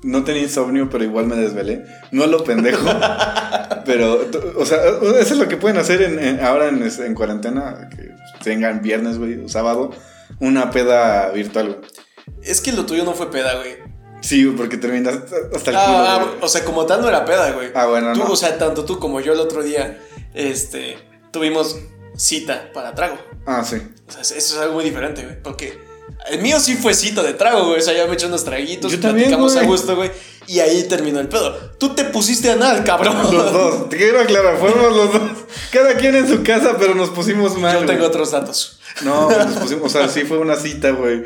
[0.03, 1.83] no tenía insomnio, pero igual me desvelé.
[2.11, 2.87] No lo pendejo.
[3.85, 4.25] pero,
[4.57, 4.77] o sea,
[5.19, 8.09] eso es lo que pueden hacer en, en- ahora en, en cuarentena, que
[8.43, 9.91] tengan viernes, güey, o sábado,
[10.39, 11.89] una peda virtual, güey.
[12.43, 13.77] Es que lo tuyo no fue peda, güey.
[14.21, 15.15] Sí, porque terminas
[15.55, 16.37] hasta el culo, Ah, ah, güey.
[16.41, 17.69] o sea, como tal no era peda, güey.
[17.73, 18.25] Ah, bueno, Tú, no.
[18.31, 19.97] o sea, tanto tú como yo el otro día,
[20.33, 20.97] este,
[21.31, 21.77] tuvimos
[22.19, 23.17] cita para trago.
[23.45, 23.77] Ah, sí.
[24.07, 25.41] O sea, eso es algo muy diferente, güey.
[25.41, 25.79] Porque
[26.29, 27.79] el mío sí fue cita de trago, güey.
[27.79, 30.11] O sea, ya me eché unos traguitos, Yo platicamos a gusto, güey.
[30.47, 31.55] Y ahí terminó el pedo.
[31.79, 33.15] Tú te pusiste a nada, cabrón.
[33.31, 35.21] Los dos, te quiero aclarar, fuimos los dos.
[35.71, 37.73] Cada quien en su casa, pero nos pusimos mal.
[37.73, 38.09] Yo tengo güey.
[38.09, 38.79] otros datos.
[39.03, 41.23] No, nos pusimos, o sea, sí fue una cita, güey.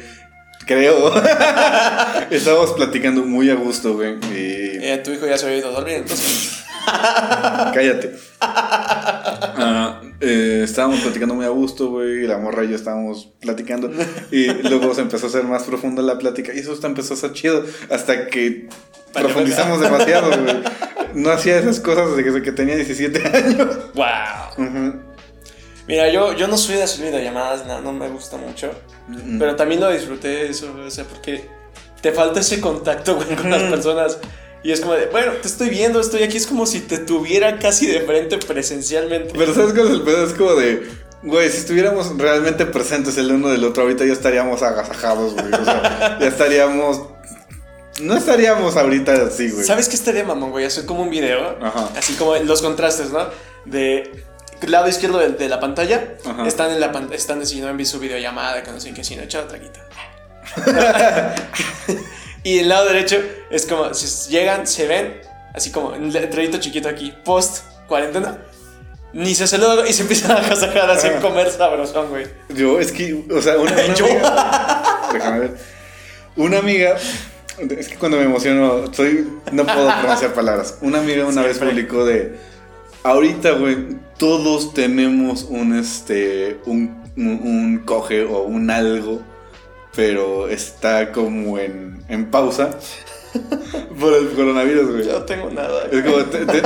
[0.65, 1.13] Creo.
[2.29, 4.15] Estábamos platicando muy a gusto, güey.
[4.31, 4.85] Y.
[4.85, 6.62] Eh, tu hijo ya se había ido a dormir, entonces.
[7.73, 8.15] Cállate.
[8.41, 12.27] Ah, eh, estábamos platicando muy a gusto, güey.
[12.27, 13.91] La morra y yo estábamos platicando.
[14.31, 16.53] Y luego se empezó a hacer más profunda la plática.
[16.53, 17.63] Y eso hasta empezó a ser chido.
[17.89, 18.67] Hasta que
[19.13, 20.63] profundizamos demasiado, güey.
[21.13, 23.93] No hacía esas cosas desde que, tenía 17 años.
[23.93, 24.93] ¡Wow!
[25.87, 28.71] Mira, yo, yo no soy de hacer videollamadas, no, no me gusta mucho.
[29.07, 29.37] Mm.
[29.37, 31.45] Pero también lo disfruté eso, güey, o sea, porque
[32.01, 33.71] te falta ese contacto, güey, con las Ujú.
[33.71, 34.17] personas.
[34.63, 37.59] Y es como de, bueno, te estoy viendo, estoy aquí, es como si te tuviera
[37.59, 39.33] casi de frente presencialmente.
[39.37, 40.25] Pero ¿sabes cuál es el pedo?
[40.25, 40.89] Es como de,
[41.21, 45.53] güey, si estuviéramos realmente presentes el uno del otro, ahorita ya estaríamos agasajados, güey.
[45.53, 47.01] O sea, ya estaríamos...
[48.01, 49.65] No estaríamos ahorita así, güey.
[49.65, 50.65] ¿Sabes qué estaría, mamón, güey?
[50.65, 51.89] Hacer como un video, Ajá.
[51.97, 53.27] así como los contrastes, ¿no?
[53.65, 54.23] De
[54.65, 56.47] lado izquierdo de, de la pantalla, Ajá.
[56.47, 59.79] están en la están no en su videollamada, que no sé qué, sino echado traguito.
[62.43, 63.17] y el lado derecho
[63.49, 65.21] es como, si llegan, se ven,
[65.53, 68.37] así como en letrerito chiquito aquí, post cuarentena.
[69.13, 72.25] Ni se saludan y se empiezan a sacar así a comer sabrosón, güey.
[72.49, 74.05] Yo, es que, o sea, una, una Yo.
[74.05, 74.83] amiga.
[75.13, 75.57] Déjame ver.
[76.35, 76.97] Una amiga.
[77.77, 80.79] Es que cuando me emociono, soy, no puedo pronunciar palabras.
[80.81, 82.35] Una amiga una vez publicó de.
[83.03, 86.59] Ahorita, güey, todos tenemos un este.
[86.65, 89.21] un, un, un coge o un algo.
[89.95, 92.71] Pero está como en, en pausa.
[93.99, 95.05] Por el coronavirus, güey.
[95.07, 95.87] Yo no tengo nada.
[95.91, 96.61] Es como, te- te-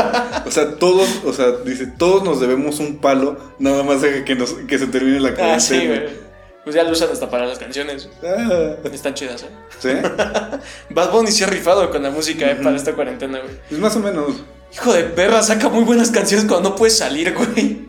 [0.46, 4.54] o sea, todos, o sea, dice, todos nos debemos un palo, nada más que, nos,
[4.54, 5.56] que se termine la cuarentena.
[5.56, 6.28] Ah, sí, güey.
[6.64, 8.10] Pues ya lo usan hasta para las canciones.
[8.22, 9.50] Ah, Están chidas, ¿eh?
[9.80, 9.90] ¿Sí?
[10.90, 12.56] Bad Bunny se ha rifado con la música, ¿eh?
[12.62, 13.54] Para esta cuarentena, güey.
[13.70, 14.34] Pues más o menos.
[14.74, 17.88] Hijo de perra, saca muy buenas canciones cuando no puedes salir, güey.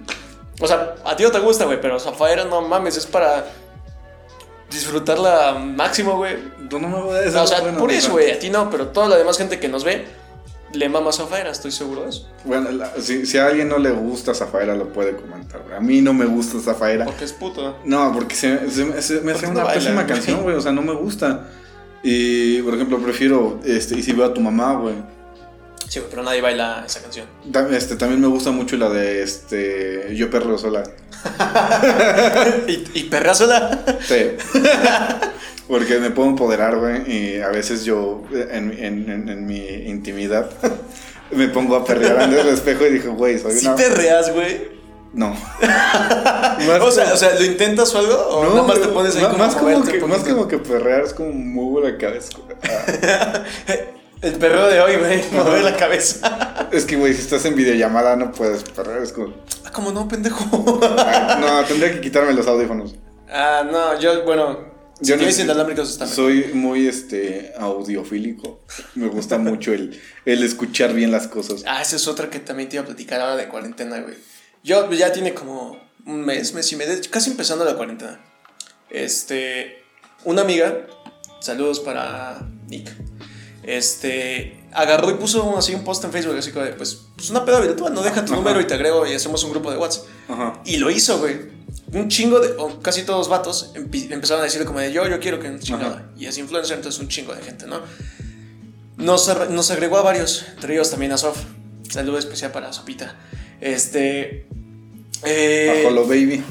[0.61, 3.47] O sea, a ti no te gusta, güey, pero Zafaera, no mames, es para
[4.71, 6.37] disfrutarla máximo, güey.
[6.71, 7.39] No, no me voy a decir.
[7.39, 9.69] o sea, bueno, por eso, güey, a ti no, pero toda la demás gente que
[9.69, 10.07] nos ve
[10.75, 12.29] le mama Zafaera, estoy seguro de eso.
[12.45, 15.63] Bueno, la- si, si a alguien no le gusta Zafaera, lo puede comentar.
[15.63, 15.75] güey.
[15.77, 17.07] A mí no me gusta Zafaera.
[17.07, 17.79] Porque es puto.
[17.87, 20.07] No, porque se, se- se- me hace una baila, pésima güey.
[20.07, 20.57] canción, güey.
[20.57, 21.49] O sea, no me gusta.
[22.03, 24.95] Y, por ejemplo, prefiero, este, y si veo a tu mamá, güey.
[25.89, 27.27] Sí, pero nadie baila esa canción.
[27.73, 30.83] Este, también me gusta mucho la de, este, Yo perro sola.
[32.69, 33.85] ¿Y, y perra sola?
[34.07, 34.33] Sí.
[35.67, 37.11] Porque me puedo empoderar, güey.
[37.11, 40.51] Y a veces yo, en, en- en- en mi intimidad,
[41.31, 43.77] me pongo a perrear ante el espejo y digo, güey, soy ¿Sí una.
[43.77, 44.69] perreas, güey?
[45.15, 45.35] No.
[46.83, 48.15] O sea, o sea, ¿lo intentas o algo?
[48.15, 50.49] ¿O no, nada más te pones ahí como más, como moverte que, un más como
[50.49, 52.31] que perrear es como muevo la cabeza.
[54.21, 56.69] El perreo de hoy, güey, mover la cabeza.
[56.73, 59.03] es que, güey, si estás en videollamada no puedes perrear.
[59.03, 59.35] Es como.
[59.65, 60.81] Ah, ¿Cómo no, pendejo?
[60.83, 62.97] ah, no, tendría que quitarme los audífonos.
[63.31, 64.59] ah, no, yo, bueno,
[65.01, 66.17] si Yo tienes no- inalámbricos está mejor.
[66.17, 68.65] Soy muy este audiofílico.
[68.97, 71.63] Me gusta mucho el, el escuchar bien las cosas.
[71.67, 74.17] Ah, esa es otra que también te iba a platicar ahora de cuarentena, güey.
[74.65, 78.19] Yo ya tiene como un mes, mes y medio, casi empezando la cuarentena.
[78.91, 79.85] Este,
[80.25, 80.87] una amiga,
[81.41, 82.91] saludos para Nick,
[83.63, 87.45] este, agarró y puso así un post en Facebook, así como de, pues, pues una
[87.45, 88.37] peda virtual, no deja tu Ajá.
[88.37, 90.05] número y te agrego y hacemos un grupo de WhatsApp.
[90.29, 90.61] Ajá.
[90.65, 91.57] Y lo hizo, güey.
[91.93, 95.41] Un chingo de, o casi todos vatos empezaron a decirle como de yo, yo quiero
[95.41, 95.97] que nos chingada.
[95.97, 96.05] Ajá.
[96.19, 97.81] Y es influencer, entonces un chingo de gente, ¿no?
[98.97, 101.39] Nos, nos agregó a varios, entre ellos también a Sof.
[101.91, 103.17] Saludo especial para Sopita.
[103.61, 104.47] Este.
[105.25, 106.43] eh, Bajo lo baby.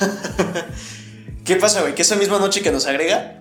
[1.44, 1.94] ¿Qué pasa, güey?
[1.94, 3.39] Que esa misma noche que nos agrega,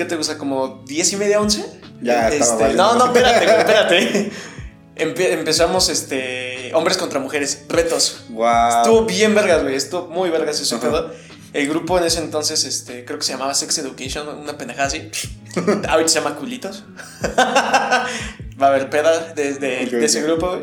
[0.00, 0.38] ¿qué te gusta?
[0.38, 1.62] ¿Como 10 y media, 11?
[2.00, 2.72] Ya, Este.
[2.72, 4.30] No, no, espérate, espérate.
[4.96, 6.72] Empe- empezamos, este.
[6.74, 8.22] Hombres contra mujeres, retos.
[8.30, 8.78] Wow.
[8.82, 9.74] Estuvo bien vergas, güey.
[9.74, 10.80] Estuvo muy vergas Ajá.
[10.80, 11.12] pedo.
[11.52, 15.10] El grupo en ese entonces, este, creo que se llamaba Sex Education, una pendejada así.
[15.88, 16.84] Ahorita se llama Culitos.
[17.38, 20.62] Va a haber peda de, de- Ok, de ese grupo, güey.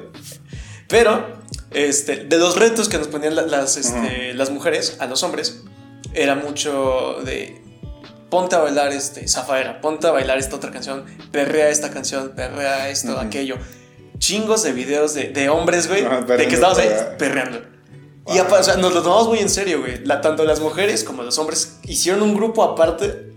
[0.87, 1.27] Pero,
[1.71, 5.61] este, de los retos que nos ponían la- las, este, las mujeres a los hombres,
[6.13, 7.61] era mucho de.
[8.29, 12.89] Ponte a bailar este, Zafaera, ponte a bailar esta otra canción, perrea esta canción, perrea
[12.89, 13.19] esto, Ujú.
[13.21, 13.55] aquello.
[14.17, 17.17] Chingos de videos de, de hombres, güey, Ajá, de que estábamos ahí perrea.
[17.17, 17.57] perreando.
[18.27, 18.41] Y Wow.
[18.41, 20.03] apa- o sea, nos lo tomamos muy en serio, güey.
[20.03, 23.27] La- tanto las mujeres como los hombres hicieron un grupo aparte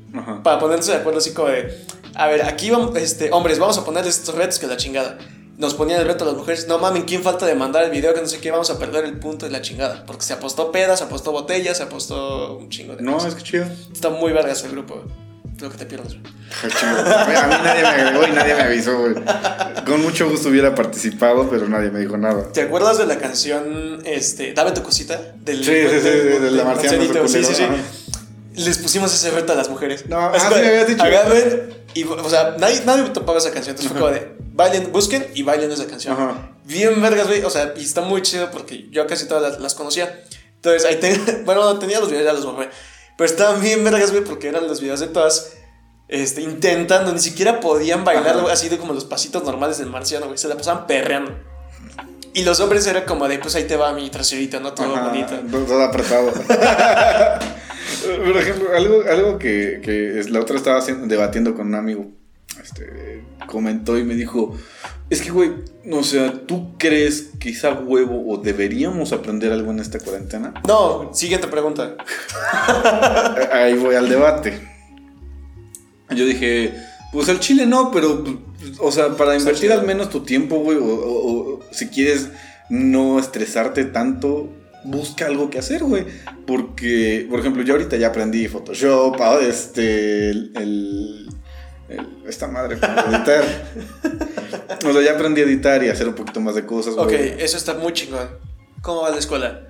[0.42, 1.85] para ponerse de acuerdo así como de,
[2.16, 5.18] a ver, aquí vamos, este, hombres, vamos a ponerles estos retos que la chingada.
[5.61, 8.14] Nos ponían el reto a las mujeres, no mamen, ¿quién falta de mandar el video
[8.14, 8.51] que no sé qué?
[8.51, 10.07] Vamos a perder el punto de la chingada.
[10.07, 13.35] Porque se apostó pedas, se apostó botellas, se apostó un chingo de No, cosas.
[13.35, 13.66] es que chido.
[13.92, 15.05] Está muy vergas el grupo,
[15.61, 16.14] lo que te pierdes.
[16.14, 19.14] A mí nadie me agregó y nadie me avisó, güey.
[19.85, 22.51] Con mucho gusto hubiera participado, pero nadie me dijo nada.
[22.53, 25.20] ¿Te acuerdas de la canción, este, Dame tu cosita?
[25.44, 27.64] Del, Sí, sí, sí, de la marciana, sí, sí, sí.
[28.55, 30.07] Les pusimos ese reto a las mujeres.
[30.09, 31.03] No, Es ah, como sí de, me habías dicho.
[31.03, 33.77] Agarren y, o sea, nadie, nadie topaba esa canción.
[33.77, 36.14] Entonces fue como de, bailen, busquen y bailen esa canción.
[36.14, 36.51] Ajá.
[36.64, 37.42] Bien vergas, güey.
[37.42, 40.23] O sea, y está muy chido porque yo casi todas las, las conocía.
[40.57, 42.68] Entonces, ahí tengo, bueno, tenía los videos, ya los borré.
[43.16, 45.53] Pero estaban bien vergas, güey, porque eran los videos de todas
[46.09, 50.27] este, intentando, ni siquiera podían bailar güey, así de como los pasitos normales del marciano,
[50.27, 50.38] güey.
[50.38, 51.33] Se la pasaban perreando.
[52.33, 54.73] Y los hombres era como de, pues ahí te va mi traserito, ¿no?
[54.73, 55.35] Todo Ajá, bonito.
[55.66, 56.31] todo- apretado.
[58.25, 62.07] Por ejemplo, algo, algo que, que la otra estaba haciendo- debatiendo con un amigo.
[62.62, 64.55] Este, comentó y me dijo,
[65.09, 65.51] es que, güey,
[65.90, 70.55] o sea, ¿tú crees quizá huevo o deberíamos aprender algo en esta cuarentena?
[70.68, 71.96] No, siguiente pregunta.
[73.53, 74.61] Ahí voy al debate.
[76.11, 76.75] Yo dije,
[77.12, 78.37] pues el chile no, pero, pues,
[78.79, 79.81] o sea, para invertir chido.
[79.81, 82.29] al menos tu tiempo, güey, o, o- o si quieres
[82.68, 84.49] no estresarte tanto,
[84.85, 86.05] busca algo que hacer, güey.
[86.46, 91.29] Porque, por ejemplo, yo ahorita ya aprendí Photoshop, ah, este, el, el-
[91.90, 93.44] el- esta madre para editar.
[94.87, 97.05] o sea, ya aprendí a editar y a hacer un poquito más de cosas, Ok,
[97.09, 97.35] güey.
[97.38, 98.29] eso está muy chingón.
[98.83, 99.66] ¿Cómo va la escuela?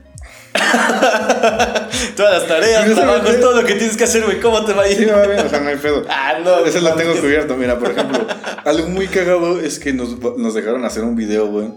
[2.17, 4.41] Todas las tareas, Yo sé, trabajos, todo lo que tienes que hacer, güey.
[4.41, 4.99] ¿Cómo te va a ir?
[4.99, 6.05] Sí, va bien, o sea, no hay pedo.
[6.09, 6.65] Ah, no.
[6.65, 7.21] Eso lo no, tengo no.
[7.21, 7.57] cubierto.
[7.57, 8.27] Mira, por ejemplo,
[8.65, 11.69] algo muy cagado es que nos, nos dejaron hacer un video, güey,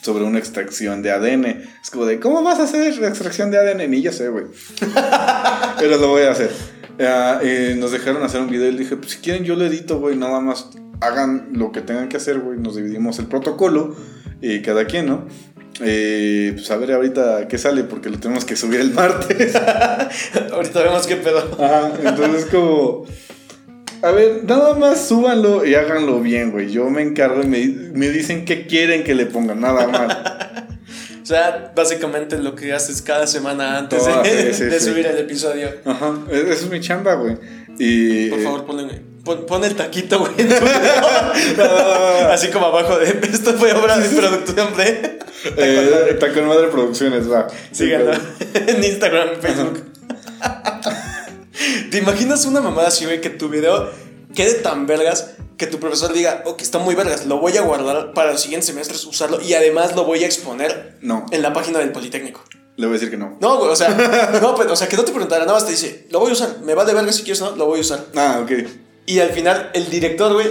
[0.00, 1.44] sobre una extracción de ADN.
[1.82, 3.90] Es como de, ¿cómo vas a hacer la extracción de ADN?
[3.90, 4.46] Ni yo sé, güey.
[5.78, 6.50] Pero lo voy a hacer.
[7.00, 9.64] Ah, eh, nos dejaron hacer un video y le dije, pues si quieren yo lo
[9.64, 12.58] edito, güey, nada más hagan lo que tengan que hacer, güey.
[12.58, 13.96] Nos dividimos el protocolo
[14.40, 15.26] y cada quien, ¿no?
[15.82, 19.54] Eh, pues a ver ahorita qué sale porque lo tenemos que subir el martes.
[20.52, 21.38] Ahorita vemos qué pedo.
[21.58, 23.06] Ajá, entonces como...
[24.02, 26.70] A ver, nada más súbanlo y háganlo bien, güey.
[26.70, 30.16] Yo me encargo y me, me dicen qué quieren que le pongan, nada más.
[31.30, 34.86] O sea, básicamente lo que haces cada semana antes de, sí, sí, de sí.
[34.90, 35.68] subir el episodio.
[35.84, 37.36] Ajá, eso es mi chamba, güey.
[37.78, 38.30] Y...
[38.30, 40.32] Por favor, ponle- pon, pon el taquito, güey.
[42.32, 45.20] Así como abajo de esto fue obra de producción de.
[45.56, 47.46] Eh, Taco Madre Producciones, va.
[47.70, 48.10] Síganlo
[48.66, 49.84] en Instagram, Facebook.
[51.92, 53.88] ¿Te imaginas una mamada así, güey, que tu video
[54.34, 58.12] quede tan vergas que tu profesor diga, ok, está muy vergas, lo voy a guardar
[58.14, 61.78] para los siguientes semestres, usarlo y además lo voy a exponer No, en la página
[61.80, 62.42] del Politécnico?
[62.76, 63.36] le voy a decir que no.
[63.42, 63.90] No, güey, o sea,
[64.42, 66.32] no, pero, o sea, que no te preguntara, nada más te dice, lo voy a
[66.32, 68.06] usar, me va de verga si quieres o no, lo voy a usar.
[68.16, 68.52] Ah, ok.
[69.04, 70.48] Y al final, el director, güey,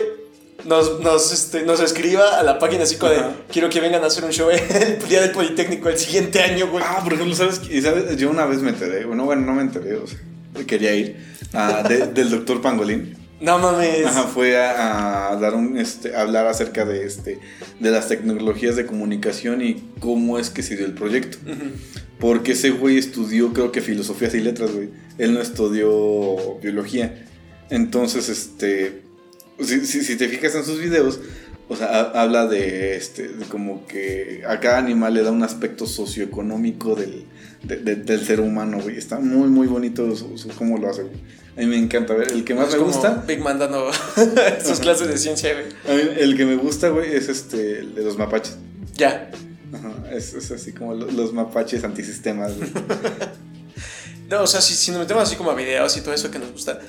[0.65, 4.07] nos, nos, este, nos escriba a la página así como de, quiero que vengan a
[4.07, 6.83] hacer un show el día del Politécnico el siguiente año, güey.
[6.87, 7.61] Ah, por ejemplo, ¿sabes?
[7.81, 8.15] ¿sabes?
[8.17, 10.19] Yo una vez me enteré, bueno, bueno, no me enteré, o sea,
[10.67, 11.15] quería ir,
[11.53, 13.17] ah, de- del doctor Pangolín.
[13.41, 14.05] No mames.
[14.05, 17.39] Ajá, fue a, a dar un, este, a hablar acerca de, este,
[17.79, 21.37] de las tecnologías de comunicación y cómo es que se dio el proyecto.
[22.19, 24.89] Porque ese güey estudió, creo que filosofías y letras, güey.
[25.17, 27.25] Él no estudió biología.
[27.69, 29.03] Entonces, este,
[29.61, 31.19] si, si, si te fijas en sus videos,
[31.69, 35.43] o sea, ha- habla de, este, de como que a cada animal le da un
[35.43, 37.23] aspecto socioeconómico del,
[37.63, 38.97] de- de- del ser humano, güey.
[38.97, 41.15] Está muy, muy bonito su, su- cómo lo hace, güey.
[41.57, 42.31] A mí me encanta ver.
[42.31, 43.91] El que más Es me como gusta, Big Man dando
[44.65, 45.65] sus clases de ciencia, güey.
[45.87, 48.55] a mí el que me gusta, güey, es este, el de los mapaches.
[48.95, 49.29] Ya.
[49.73, 52.69] Ajá, es, es así como lo- los mapaches antisistemas, güey.
[54.29, 56.37] No, o sea, si, si nos metemos así como a videos y todo eso que
[56.37, 56.79] nos gusta.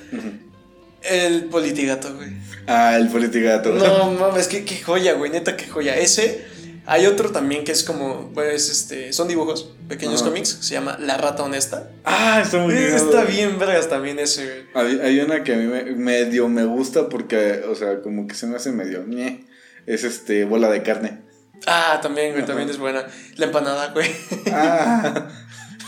[1.01, 2.29] El politigato, güey.
[2.67, 3.73] Ah, el politigato.
[3.73, 5.31] No mames, qué, qué joya, güey.
[5.31, 5.97] Neta, qué joya.
[5.97, 6.45] Ese.
[6.85, 10.29] Hay otro también que es como, pues, este, son dibujos, pequeños Ajá.
[10.29, 11.89] cómics, se llama La Rata Honesta.
[12.03, 12.95] Ah, está muy bien.
[12.95, 14.65] Está bien, vergas, también ese.
[14.73, 18.33] Hay, hay una que a mí me, medio me gusta porque, o sea, como que
[18.35, 19.05] se me hace medio.
[19.05, 19.45] ñe.
[19.85, 21.21] Es este, bola de carne.
[21.67, 22.47] Ah, también, güey, Ajá.
[22.47, 23.05] también es buena.
[23.35, 24.09] La empanada, güey.
[24.51, 25.27] Ah.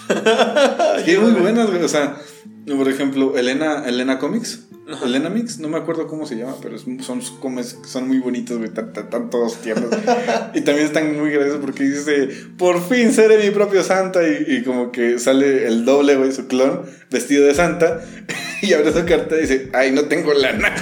[1.05, 1.83] Qué muy buenas, güey.
[1.83, 2.17] O sea,
[2.65, 4.67] por ejemplo, Elena, Elena Comics.
[4.91, 5.05] Ajá.
[5.05, 8.69] Elena Mix, no me acuerdo cómo se llama, pero son son muy bonitos, güey.
[8.69, 9.89] Están, todos tiernos.
[10.53, 14.27] y también están muy graciosos porque dice: Por fin seré mi propio Santa.
[14.27, 18.01] Y, y como que sale el doble, güey, su clon, vestido de Santa.
[18.61, 20.73] y abre su carta y dice: Ay, no tengo lana.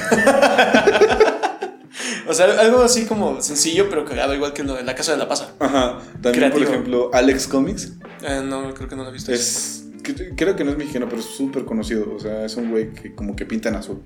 [2.28, 5.18] O sea, algo así como sencillo, pero cagado, igual que lo de la casa de
[5.18, 5.54] la pasa.
[5.60, 6.00] Ajá.
[6.22, 6.64] También, por Creativo.
[6.64, 7.92] ejemplo, Alex Comics.
[8.24, 9.32] Eh, no, creo que no lo he visto.
[9.32, 9.86] Es.
[10.04, 12.14] cre- Creo que no es mexicano, pero es súper conocido.
[12.14, 14.02] O sea, es un güey que como que pinta en azul.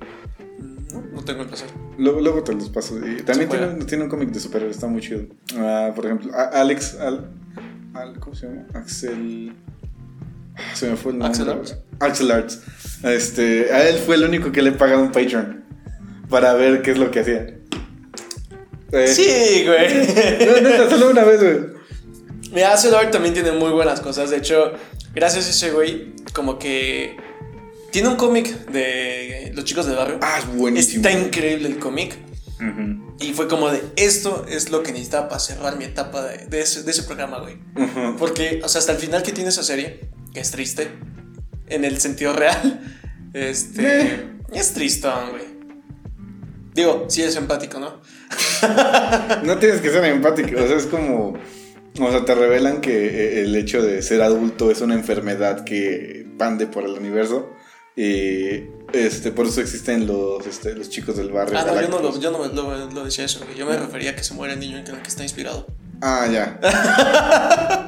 [0.94, 1.68] No, no tengo el placer.
[1.98, 2.98] Luego, luego te los paso.
[3.00, 5.24] Y también tiene, tiene un cómic de superhéroes, está muy chido.
[5.58, 6.96] Ah, por ejemplo, Alex.
[7.00, 7.30] Al,
[7.94, 8.66] Al- ¿Cómo se llama?
[8.74, 9.54] Axel.
[10.56, 11.38] ah, Se me fue el nombre.
[11.42, 11.78] Axel Arts.
[12.00, 12.62] Axel Arts.
[13.04, 15.64] Este, a él fue el único que le pagado un Patreon.
[16.30, 17.48] Para ver qué es lo que hacía.
[18.92, 20.08] Eh, Sí, güey.
[20.46, 21.75] No, neta, solo una vez, güey.
[22.56, 24.30] Mira, Acid Art también tiene muy buenas cosas.
[24.30, 24.72] De hecho,
[25.14, 27.18] gracias a ese güey, como que
[27.92, 30.20] tiene un cómic de los chicos del barrio.
[30.22, 31.06] Ah, es buenísimo.
[31.06, 32.18] Está increíble el cómic.
[33.20, 36.62] Y fue como de, esto es lo que necesitaba para cerrar mi etapa de, de
[36.62, 37.58] ese, de ese programa, güey.
[38.18, 40.90] Porque, o sea, hasta el final que tiene esa serie, que es triste,
[41.68, 42.82] en el sentido real,
[43.34, 44.02] este...
[44.02, 44.36] Eh.
[44.54, 45.44] Es tristón, güey.
[46.74, 48.02] Digo, sí es empático, ¿no?
[49.44, 51.38] No tienes que ser empático, o sea, es como.
[52.00, 56.28] O sea, te revelan que eh, el hecho de ser adulto es una enfermedad que
[56.38, 57.52] pande por el universo.
[57.96, 61.58] Y este, por eso existen los, este, los chicos del barrio.
[61.58, 63.46] Ah, no, yo no, lo, yo no lo, lo decía eso.
[63.58, 65.66] Yo me refería a que se muere el niño en el que está inspirado.
[66.02, 66.60] Ah, ya.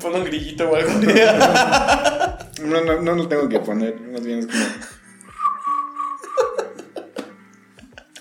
[0.00, 0.90] Pon un grillito o algo.
[2.62, 4.64] No, no, no lo tengo que poner, más bien es como.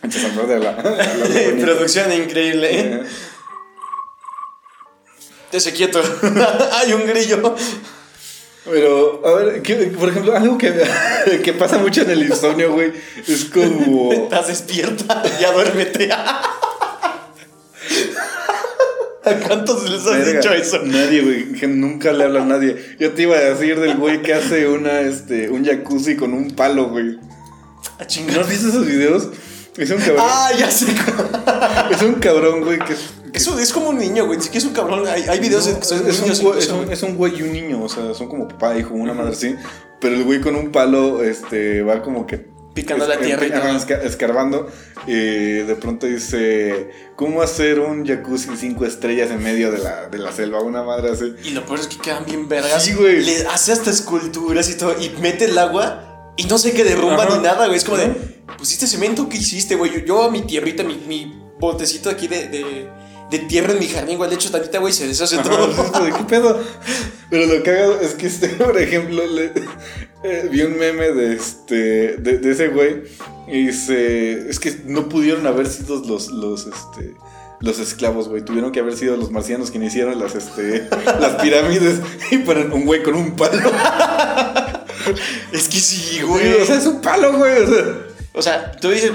[1.62, 3.04] Producción increíble,
[5.52, 6.02] Dese quieto.
[6.74, 7.56] Hay un grillo.
[8.64, 10.72] Pero, a ver, ¿qué- por ejemplo, algo que,
[11.44, 12.94] que pasa mucho en el insomnio, güey,
[13.28, 14.14] es como...
[14.14, 16.10] Estás despierta, ya duérmete.
[19.24, 20.80] ¿A cuántos les has Verga, dicho eso?
[20.84, 22.96] Nadie, güey, que nunca le habla a nadie.
[23.00, 26.52] Yo te iba a decir del güey que hace una, este, un jacuzzi con un
[26.56, 27.18] palo, güey.
[28.00, 28.40] A ¿No chingar.
[28.40, 29.30] has visto esos videos?
[29.78, 30.86] Es un cabrón, Ah, ya sé.
[31.92, 33.00] es un cabrón, güey, que es...
[33.34, 34.42] Eso es como un niño, güey.
[34.42, 35.08] Sí que es un cabrón.
[35.08, 36.94] Hay, hay videos No, que son es, un niños es, incluso, un, güey.
[36.94, 39.56] es un güey y un niño, o sea, son como papá, hijo, una madre así.
[40.00, 42.50] Pero el güey con un palo, este, va como que.
[42.74, 43.78] Picando la tierra y ajá, todo.
[43.78, 44.68] esca- escarbando.
[45.06, 50.18] Y de pronto dice: ¿Cómo hacer un jacuzzi cinco estrellas en medio de la, de
[50.18, 50.62] la selva?
[50.62, 51.34] Una madre así.
[51.44, 52.82] Y lo peor es que quedan bien vergas.
[52.84, 53.24] Sí, güey.
[53.26, 54.96] Le hace hasta esculturas y todo.
[55.02, 57.36] Y mete el agua y no sé qué derrumba Ajá.
[57.36, 57.78] ni nada, güey.
[57.78, 58.58] Es como de, Ajá.
[58.58, 59.92] pusiste cemento, ¿qué hiciste, güey?
[59.92, 62.90] Yo, yo a mi tierrita, mi, mi botecito aquí de, de,
[63.32, 65.68] de tierra en mi jardín, güey, le echo tantita, güey, se deshace Ajá, todo.
[66.06, 66.60] de, ¿Qué pedo?
[67.30, 69.54] Pero lo cagado es que este, por ejemplo, le-
[70.24, 73.04] eh, vi un meme de este de, de ese güey
[73.48, 77.16] y dice, es que no pudieron haber sido los los este
[77.62, 80.88] los esclavos, güey, tuvieron que haber sido los marcianos quienes hicieron las este
[81.20, 82.00] las pirámides
[82.32, 83.72] y ponen un güey con un palo.
[85.52, 86.62] Es que sí, Güey, güey.
[86.62, 87.96] o sea, es un palo, güey, o sea,
[88.34, 89.12] O sea, tú dices,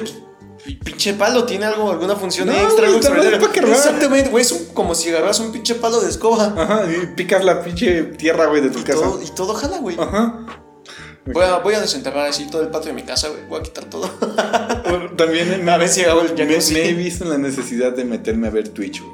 [0.75, 2.89] pinche palo, ¿tiene algo, alguna función No, extra?
[2.91, 3.01] güey,
[3.35, 3.69] algo para.
[3.73, 6.55] Exactamente, güey, es un- como si agarras un pinche palo de escoba.
[6.57, 9.01] ajá, y picas la pinche tierra, güey, de tu Y casa.
[9.01, 9.97] todo, y todo jala, güey.
[9.99, 10.47] Ajá.
[11.27, 13.41] Voy a, voy a desenterrar así todo el patio de mi casa, güey.
[13.49, 14.09] Voy a quitar todo.
[15.17, 18.05] También me, A ver si hago el me, me he visto en la necesidad de
[18.05, 19.13] meterme a ver Twitch, güey.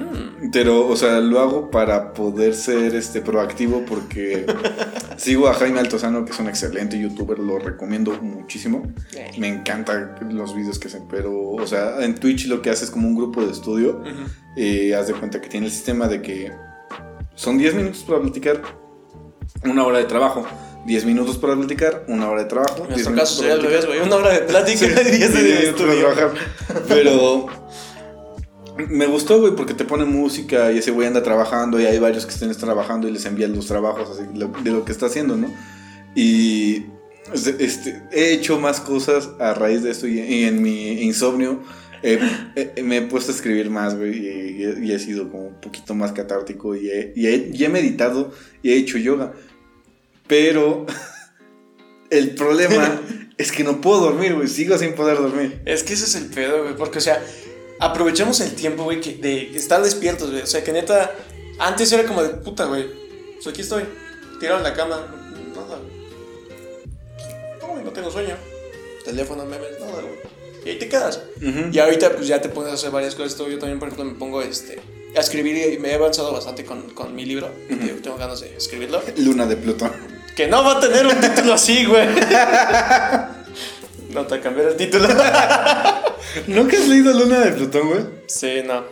[0.00, 0.50] Mm.
[0.52, 4.46] Pero, o sea, lo hago para poder ser este proactivo porque
[5.16, 8.92] sigo a Jaime Altozano, que es un excelente youtuber, lo recomiendo muchísimo.
[9.38, 12.90] Me encantan los videos que hacen, pero, o sea, en Twitch lo que hace es
[12.90, 14.00] como un grupo de estudio.
[14.00, 14.60] Ujú.
[14.60, 16.52] Y haz de cuenta que tiene el sistema de que
[17.34, 18.60] son 10 minutos para platicar,
[19.64, 20.46] una hora de trabajo.
[20.86, 22.76] 10 minutos para platicar, una hora de trabajo.
[22.88, 24.00] En 10 nuestro caso sería al revés, güey.
[24.00, 26.06] Una hora de plática y diez de Sí, para estudio.
[26.14, 26.30] trabajar.
[26.88, 27.46] Pero
[28.88, 32.24] me gustó, güey, porque te pone música y ese güey anda trabajando y hay varios
[32.26, 34.22] que estén trabajando y les envían los trabajos así,
[34.62, 35.52] de lo que está haciendo, ¿no?
[36.14, 36.84] Y
[37.34, 41.60] este, he hecho más cosas a raíz de esto y, y en mi insomnio
[42.02, 42.18] eh,
[42.56, 45.60] eh, me he puesto a escribir más, güey, y, y- y he sido como un
[45.60, 49.32] poquito más catártico y he, he meditado y he hecho yoga.
[50.26, 50.86] Pero
[52.10, 53.00] el problema
[53.38, 55.60] es que no puedo dormir, güey, sigo sin poder dormir.
[55.64, 56.76] Es que ese es el pedo, güey.
[56.76, 57.22] Porque, o sea,
[57.80, 60.42] aprovechamos el tiempo, güey, que- de estar despiertos, güey.
[60.42, 61.12] O sea, que neta,
[61.58, 62.86] antes era como de puta, güey.
[63.34, 63.84] Pues aquí estoy,
[64.40, 65.06] tirado en la cama.
[65.54, 65.98] Nada, güey.
[67.84, 68.34] No, tengo sueño.
[69.04, 70.18] Teléfono, memes, nada, güey.
[70.64, 71.20] Y ahí te quedas.
[71.72, 73.36] Y ahorita, pues ya te pones a hacer varias cosas.
[73.36, 73.48] Todo.
[73.48, 74.80] Yo también, por ejemplo, me pongo este,
[75.16, 77.48] a escribir y me he avanzado bastante con, con mi libro.
[77.68, 79.00] te- Tengo ganas de escribirlo.
[79.16, 79.92] Luna de Plutón.
[80.36, 82.08] Que no va a tener un título así, güey.
[84.10, 85.06] No te cambiar el título.
[86.46, 88.00] ¿Nunca has leído Luna de Plutón, güey?
[88.26, 88.84] Sí, no.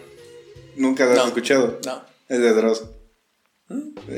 [0.77, 1.27] Nunca lo has No.
[1.27, 1.79] escuchado.
[1.85, 2.03] No.
[2.29, 2.85] Es de Dross.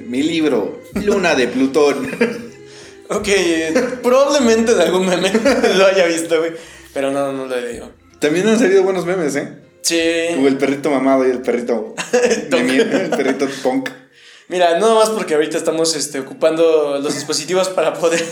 [0.07, 2.11] Mi libro, Luna de Plutón.
[3.11, 3.27] Ok,
[4.03, 5.33] probablemente de algún meme
[5.77, 6.53] lo haya visto, güey.
[6.93, 7.91] Pero no, no lo he leído.
[8.19, 9.49] También han salido buenos memes, ¿eh?
[9.81, 9.99] Sí.
[10.35, 11.95] Como el perrito mamado y el perrito.
[12.13, 13.89] de el perrito punk.
[14.49, 18.23] Mira, no más porque ahorita estamos este, ocupando los dispositivos para poder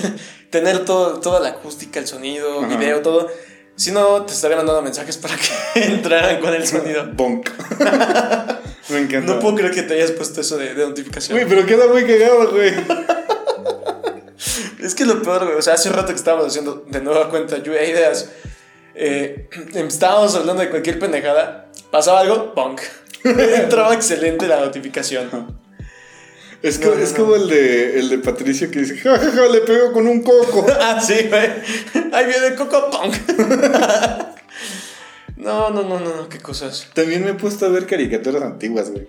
[0.51, 2.77] tener todo, toda la acústica, el sonido, Ajá.
[2.77, 3.31] video, todo.
[3.77, 5.45] Si no, te estaría mandando mensajes para que
[5.85, 7.11] entraran con el sonido.
[7.17, 7.51] Punk.
[8.89, 9.35] Me encanta.
[9.35, 11.37] No puedo creer que te hayas puesto eso de, de notificación.
[11.39, 12.73] Güey, pero queda muy cagado, güey.
[14.81, 15.57] Es que lo peor, güey.
[15.57, 18.31] O sea, hace un rato que estábamos haciendo de nueva cuenta lluvia de ideas.
[18.95, 21.67] eh, estábamos hablando de cualquier pendejada.
[21.91, 22.81] Pasaba algo, punk.
[23.25, 25.59] Entraba excelente la notificación.
[26.63, 27.19] Es, No, co- no, es no.
[27.19, 30.23] como el de, el de Patricio que dice, ja, ja, ja, le pego con un
[30.23, 30.67] coco.
[30.81, 31.51] ah, sí, güey.
[32.13, 33.15] Ahí viene Coco Punk.
[35.37, 36.89] no, no, no, no, no, qué cosas.
[36.95, 39.07] También me he puesto a ver caricaturas antiguas, güey.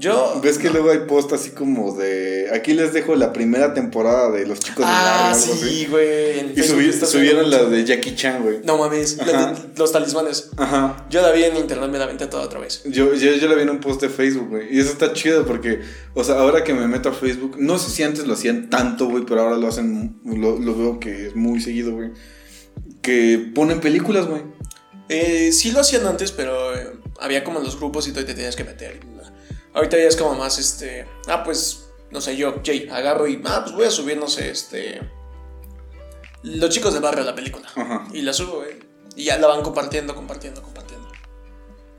[0.00, 0.40] Yo.
[0.42, 2.48] ¿Ves que luego hay post así como de...
[2.54, 6.58] Aquí les dejo la primera temporada de Los Chicos del Barrio Ah, sí, güey.
[6.58, 8.60] Y subieron la de Jackie Chan, güey.
[8.64, 9.54] No mames, la de Ajá.
[9.76, 10.50] los talismanes.
[10.56, 11.06] Ajá.
[11.10, 12.82] Yo la vi en internet, me la aventé toda otra vez.
[12.86, 14.74] Yo, yo, yo la vi en un post de Facebook, güey.
[14.74, 15.80] Y eso está chido porque,
[16.14, 19.06] o sea, ahora que me meto a Facebook, no sé si antes lo hacían tanto,
[19.06, 22.10] güey, pero ahora lo hacen, lo, lo veo que es muy seguido, güey.
[23.02, 24.42] Que ponen películas, güey.
[25.10, 28.32] Eh, sí lo hacían antes, pero eh, había como los grupos y todo y te
[28.34, 29.00] tenías que meter.
[29.74, 31.06] Ahorita ya es como más este.
[31.28, 33.40] Ah, pues, no sé, yo, Jay, agarro y.
[33.44, 35.00] Ah, pues voy a subir, no sé, este.
[36.42, 37.68] Los chicos del barrio, la película.
[37.74, 38.06] Ajá.
[38.12, 38.78] Y la subo, güey.
[39.16, 41.08] Y ya la van compartiendo, compartiendo, compartiendo.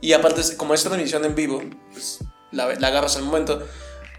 [0.02, 1.62] Y aparte, como es transmisión en vivo,
[1.92, 2.20] pues
[2.52, 3.66] la, la agarras al momento.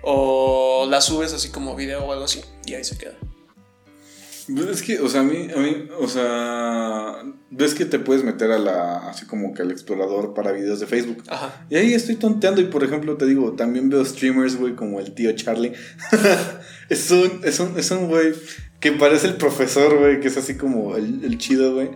[0.03, 2.43] O la subes así como video o algo así.
[2.67, 3.17] Y ahí se queda.
[4.47, 8.25] Pues Es que, o sea, a mí, a mí, o sea, ves que te puedes
[8.25, 11.23] meter a la, así como que al explorador para videos de Facebook.
[11.29, 11.65] Ajá.
[11.71, 15.13] Y ahí estoy tonteando y, por ejemplo, te digo, también veo streamers, güey, como el
[15.15, 15.73] tío Charlie.
[16.89, 18.33] es un, es un, es un güey
[18.81, 21.91] que parece el profesor, güey, que es así como el, el chido, güey.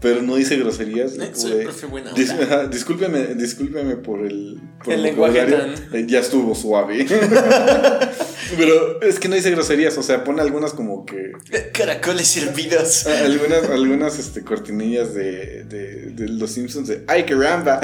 [0.00, 1.16] Pero no dice groserías.
[1.16, 5.74] Eh, soy de, profe buena dis- ajá, discúlpeme, discúlpeme por el, por El lenguaje vocabulario.
[5.74, 7.06] tan- Eh, Ya estuvo suave.
[8.56, 11.32] Pero es que no dice groserías, o sea, pone algunas como que
[11.72, 13.06] Caracoles servidos.
[13.06, 17.80] Ah, Algunas, algunas este, cortinillas de, de, de los Simpsons de ¡Ay, caramba!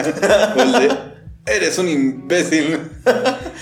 [0.56, 2.78] O el de ¡Eres un imbécil!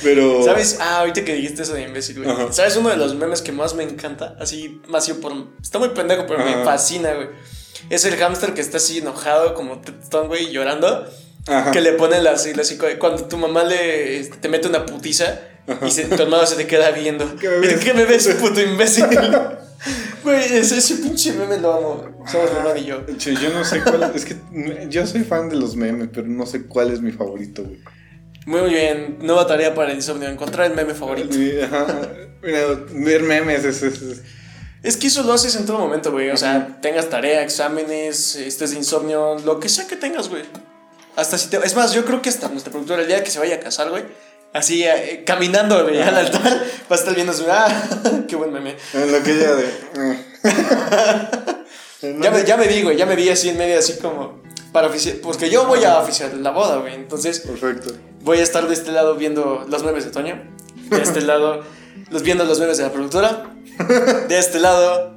[0.03, 0.43] Pero.
[0.45, 0.79] ¿Sabes?
[0.81, 2.29] Ah, ahorita que dijiste eso de imbécil, güey.
[2.29, 2.53] Ajá.
[2.53, 4.37] ¿Sabes uno de los memes que más me encanta?
[4.41, 5.33] Así, más yo por.
[5.63, 7.29] Está muy pendejo, pero me fascina, güey.
[7.89, 11.07] Es el hámster que está así enojado, como tetón, güey, llorando.
[11.47, 11.71] Ajá.
[11.71, 15.41] Que le ponen la, así, así, cuando tu mamá le este, te mete una putiza
[15.87, 17.37] y se- tu hermano se te queda viendo.
[17.41, 17.85] ¿Qué me ¿Y ves?
[17.85, 19.07] ¿Qué me ves, puto imbécil?
[20.25, 22.25] Güey, ese, ese pinche meme lo amo.
[22.31, 23.01] Somos hermano y yo.
[23.17, 24.13] Che, yo no sé cuál.
[24.15, 24.37] Es que
[24.89, 27.79] yo soy fan de los memes, pero no sé cuál es mi favorito, güey.
[28.47, 31.37] Muy bien, nueva tarea para el insomnio, encontrar el meme favorito.
[31.65, 31.87] Ajá.
[32.43, 32.61] Mira,
[32.93, 33.83] ver memes es.
[33.83, 34.23] es- es-
[34.83, 36.31] Es que eso lo haces en todo momento, güey.
[36.31, 40.43] O sea, tengas tarea, exámenes, estés de insomnio, lo que sea que tengas, güey.
[41.17, 41.57] Hasta si te...
[41.57, 43.91] Es más, yo creo que hasta nuestra productora, el día que se vaya a casar,
[43.91, 44.05] güey,
[44.53, 47.45] así eh, caminando güey, al altar, va a estar viendo su...
[47.51, 47.69] ¡Ah!
[48.29, 48.77] ¡Qué buen meme!
[48.95, 49.65] en lo que ella de.
[49.95, 50.25] eh.
[52.23, 54.41] Ya me, ya me vi, güey, ya me vi así en medio, así como...
[54.73, 55.17] Para oficiar...
[55.17, 56.95] Porque yo voy a oficiar la boda, güey.
[56.95, 57.95] Entonces, Perfecto.
[58.23, 60.43] voy a estar de este lado viendo los memes de Toño.
[60.91, 61.65] De este lado,
[62.11, 63.47] los viendo los memes de la productora.
[64.29, 65.15] De este lado,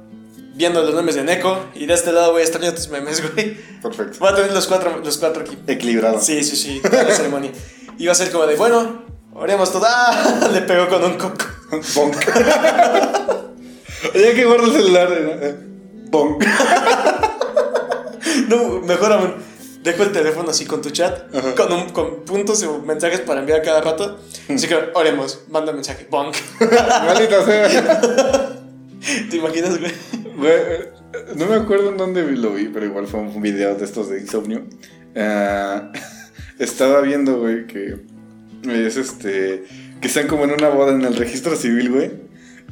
[0.54, 1.66] viendo los memes de Neko.
[1.74, 3.54] Y de este lado voy a estar viendo tus memes, güey.
[3.82, 4.16] Perfecto.
[4.18, 5.58] Voy a tener los cuatro, los cuatro aquí.
[5.66, 6.20] Equilibrado.
[6.20, 7.52] Sí, sí, sí, la ceremonia.
[7.98, 9.84] Y va a ser como de, bueno, oremos todo.
[9.86, 10.48] ¡Ah!
[10.52, 11.44] Le pegó con un coco.
[11.94, 12.16] Bonk.
[14.14, 15.08] Ya que guardo el celular.
[15.12, 15.56] eh,
[16.10, 16.44] Bonk.
[18.48, 19.34] No, mejor aún.
[19.82, 21.54] Dejo el teléfono así con tu chat, Ajá.
[21.54, 24.18] con, un- con puntos o mensajes para enviar cada rato.
[24.54, 26.36] Así que oremos, manda mensaje, bonk.
[26.60, 28.50] Maldita sea.
[29.30, 29.92] ¿Te imaginas, güey?
[30.36, 30.92] Güey, eh,
[31.34, 34.20] no me acuerdo en dónde lo vi, pero igual fue un video de estos de
[34.20, 34.66] insomnio.
[35.16, 35.90] Ah,
[36.58, 37.96] estaba viendo, güey, que
[38.68, 39.64] es este.
[40.00, 42.10] Que están como en una boda en el registro civil, güey.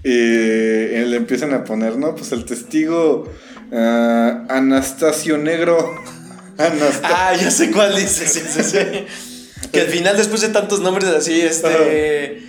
[0.05, 2.14] Eh, le empiezan a poner, ¿no?
[2.14, 3.30] Pues el testigo
[3.72, 5.95] ah, Anastasio Negro.
[6.57, 7.09] Anastasio.
[7.16, 8.78] Ah, ya sé cuál dices, sí, sí, sí.
[9.72, 12.43] Que al final, después de tantos nombres así, este.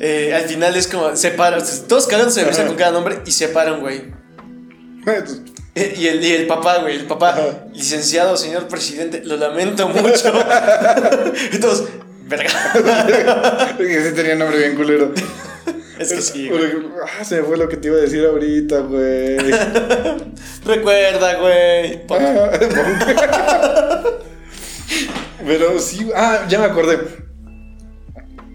[0.00, 2.68] eh, al final es como, separan, todos cagándose de risa Ajá.
[2.68, 4.02] con cada nombre y separan, güey.
[5.74, 7.64] Eh, Y el, y el papá, güey, el papá, Ajá.
[7.74, 10.32] licenciado, señor presidente, lo lamento mucho.
[11.60, 11.84] todos,
[12.30, 13.74] verga.
[13.76, 15.12] que sí tenía nombre bien culero.
[15.98, 16.62] Es que sí, güey.
[17.20, 19.36] ah, se me fue lo que te iba a decir ahorita, güey.
[20.64, 22.00] Recuerda, güey.
[22.08, 22.50] Ah,
[25.46, 26.98] Pero sí, ah, ya me acordé.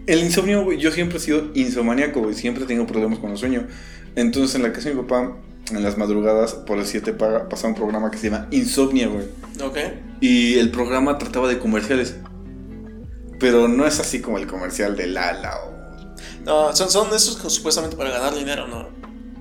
[0.07, 3.37] El insomnio, güey, yo siempre he sido insomaníaco, güey, siempre he tenido problemas con el
[3.37, 3.67] sueño.
[4.15, 5.35] Entonces en la casa de mi papá,
[5.71, 9.25] en las madrugadas, por el 7 paga- pasaba un programa que se llama Insomnia, güey.
[9.63, 9.77] Ok.
[10.21, 12.15] Y el programa trataba de comerciales.
[13.39, 15.75] Pero no es así como el comercial de Lala o...
[16.45, 18.87] No, son, son esos que supuestamente para ganar dinero, ¿no?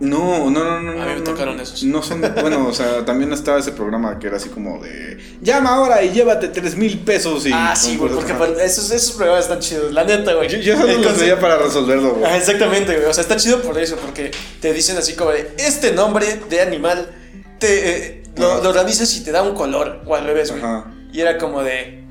[0.00, 1.02] No, no, no, no.
[1.02, 1.84] A mí me no, tocaron esos.
[1.84, 5.74] No son, bueno, o sea, también estaba ese programa que era así como de llama
[5.74, 7.52] ahora y llévate tres mil pesos y.
[7.52, 10.48] ah, sí, güey, porque para- esos, esos programas están chidos, la neta, güey.
[10.48, 12.24] Yo, yo solo El los veía para resolverlo, güey.
[12.24, 13.06] Ah, exactamente, güey.
[13.06, 16.60] O sea, está chido por eso, porque te dicen así como de este nombre de
[16.60, 17.14] animal
[17.60, 20.62] te eh, lo, lo realizas y te da un color, o al revés, güey.
[20.62, 20.92] Ajá.
[21.12, 22.03] Y era como de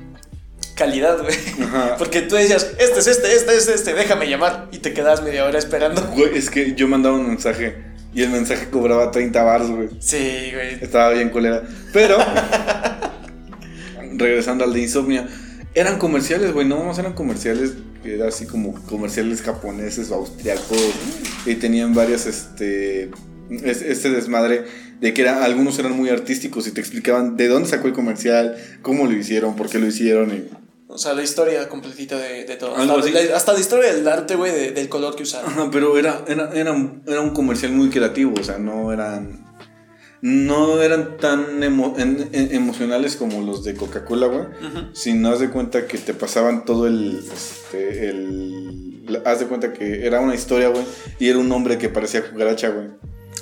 [0.74, 1.34] calidad, güey.
[1.98, 4.68] Porque tú decías, este es este, este es este, déjame llamar.
[4.72, 6.02] Y te quedas media hora esperando.
[6.14, 7.76] Güey, es que yo mandaba un mensaje
[8.14, 9.88] y el mensaje cobraba 30 bars, güey.
[10.00, 10.74] Sí, güey.
[10.80, 11.62] Estaba bien culera.
[11.92, 12.16] Pero,
[14.16, 15.28] regresando al de Insomnia,
[15.74, 17.72] eran comerciales, güey, no más eran comerciales,
[18.04, 20.78] era así como comerciales japoneses o austriacos,
[21.46, 23.10] y tenían varias, este,
[23.64, 24.64] es- este desmadre
[25.00, 28.56] de que era, algunos eran muy artísticos y te explicaban de dónde sacó el comercial,
[28.82, 30.48] cómo lo hicieron, por qué lo hicieron, y...
[30.94, 32.70] O sea, la historia completita de, de todo.
[32.76, 32.86] Hasta,
[33.30, 35.50] la, hasta la historia del arte, güey, de- del color que usaron.
[35.50, 39.42] Ajá, pero era, era, era, un- era un comercial muy creativo, o sea, no eran...
[40.22, 44.44] No eran tan emo- en- en- emocionales como los de Coca-Cola, güey.
[44.94, 47.18] Si no haz de cuenta que te pasaban todo el.
[47.30, 50.82] Este, el haz de cuenta que era una historia, güey.
[51.18, 52.86] Y era un hombre que parecía cucaracha, güey.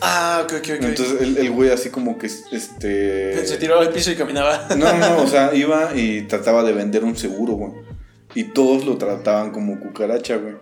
[0.05, 0.85] Ah, ok, ok, ok.
[0.85, 2.27] Entonces el, el güey así como que.
[2.27, 3.47] Este.
[3.47, 4.67] Se tiró al piso y caminaba.
[4.77, 7.73] No, no, o sea, iba y trataba de vender un seguro, güey.
[8.35, 10.55] y todos lo trataban como cucaracha, güey.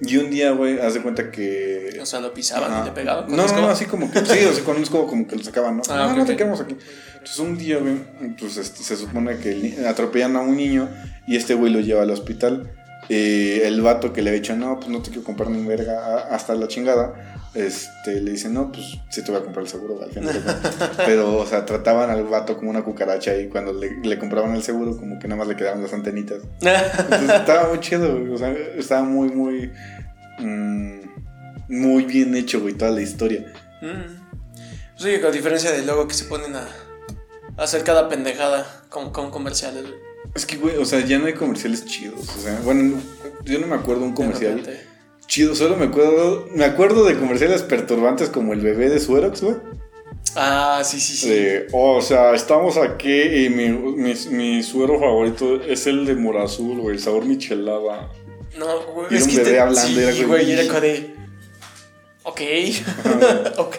[0.00, 1.98] Y un día, güey, haz de cuenta que.
[2.00, 2.82] O sea, lo pisaban Ajá.
[2.82, 3.26] y le pegaban.
[3.26, 4.20] con No, no, no, así como que.
[4.20, 5.82] Sí, o sea, con un escobo como que lo sacaban, ¿no?
[5.88, 6.76] Ah, no, ok, no te quedamos aquí.
[7.14, 7.94] Entonces un día, güey,
[8.38, 10.88] pues este, se supone que atropellan a un niño
[11.26, 12.70] y este güey lo lleva al hospital.
[13.08, 16.26] Eh, el vato que le había dicho, no, pues no te quiero comprar ni verga
[16.30, 17.43] hasta la chingada.
[17.54, 20.34] Este, le dice, no, pues sí te voy a comprar el seguro, al final.
[20.34, 20.74] de cuentas".
[21.06, 24.62] Pero, o sea, trataban al vato como una cucaracha y cuando le, le compraban el
[24.62, 26.42] seguro, como que nada más le quedaban las antenitas.
[26.60, 28.32] Entonces estaba muy chido, güey.
[28.32, 29.70] O sea, estaba muy, muy.
[30.40, 31.00] mm,
[31.68, 33.52] muy bien hecho, güey, toda la historia.
[33.80, 34.22] Mm.
[34.96, 36.66] Sí, con diferencia del logo que se ponen a,
[37.56, 39.82] a hacer cada pendejada con, con comerciales.
[39.82, 39.94] güey.
[40.34, 42.28] Es que, güey, o sea, ya no hay comerciales chidos.
[42.36, 43.00] O sea, bueno,
[43.44, 44.93] yo no me acuerdo un comercial De.
[45.26, 45.54] Chido.
[45.54, 46.46] Solo me acuerdo.
[46.52, 49.56] Me acuerdo de comerciales perturbantes como el bebé de Suerox, güey.
[50.36, 51.28] Ah, sí, sí, sí.
[51.28, 56.14] De, oh, o sea, estamos aquí y mi, mi, mi suero favorito es el de
[56.16, 58.10] morazul, güey, el sabor michelada.
[58.58, 59.06] No, güey.
[59.10, 61.14] Era es un que bebé te- hablando, sí, era güey, y era como de.
[62.24, 62.40] Ok.
[63.58, 63.76] ok.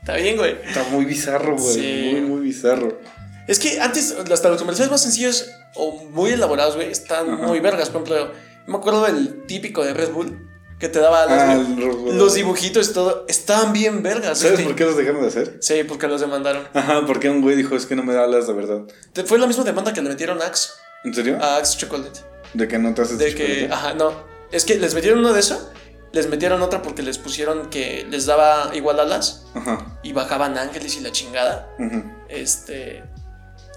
[0.00, 0.56] Está bien, güey.
[0.66, 1.74] Está muy bizarro, güey.
[1.74, 2.08] Sí.
[2.12, 2.98] Muy, muy bizarro.
[3.46, 7.46] Es que antes, hasta los comerciales más sencillos o muy elaborados, güey, están Ajá.
[7.46, 7.90] muy vergas.
[7.90, 8.32] Por ejemplo,
[8.66, 10.48] me acuerdo del típico de Red Bull
[10.82, 13.24] que te daba Ah, el- los dibujitos y todo.
[13.28, 14.38] Estaban bien vergas.
[14.38, 14.64] ¿Sabes este.
[14.64, 15.58] por qué los dejaron de hacer?
[15.60, 16.66] Sí, porque los demandaron.
[16.74, 18.80] Ajá, porque un güey dijo, es que no me da alas de verdad.
[19.26, 20.70] Fue la misma demanda que le metieron a Axe,
[21.04, 21.38] ¿En serio?
[21.40, 22.18] a Axe Chocolate.
[22.54, 23.18] ¿De que no te haces Ah.
[23.22, 24.12] De que, ajá, no.
[24.50, 25.70] Es que les metieron uno de eso,
[26.10, 30.00] les metieron otra porque les pusieron que les daba igual alas Ajá.
[30.02, 31.68] y bajaban ángeles y la chingada.
[31.78, 32.02] ujú.
[32.28, 33.04] Este.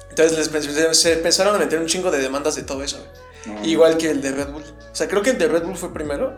[0.10, 2.97] Entonces les se empezaron a meter un chingo de demandas de todo eso.
[3.64, 4.64] Igual que el de Red Bull.
[4.64, 6.36] O sea, creo que el de Red Bull fue primero.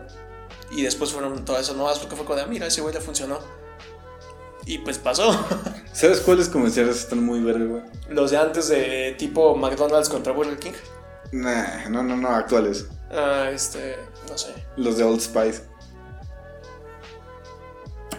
[0.70, 3.00] Y después fueron todas esas nuevas porque fue como de, ah, mira, ese güey le
[3.00, 3.38] funcionó.
[4.66, 5.32] Y pues pasó.
[5.92, 7.82] ¿Sabes cuáles comerciales están muy verga, güey?
[8.10, 10.72] Los de antes de tipo McDonald's contra Burger King.
[11.32, 12.86] Nah, no, no, no, actuales.
[13.10, 13.96] Ah, este,
[14.28, 14.52] no sé.
[14.76, 15.62] Los de Old Spice.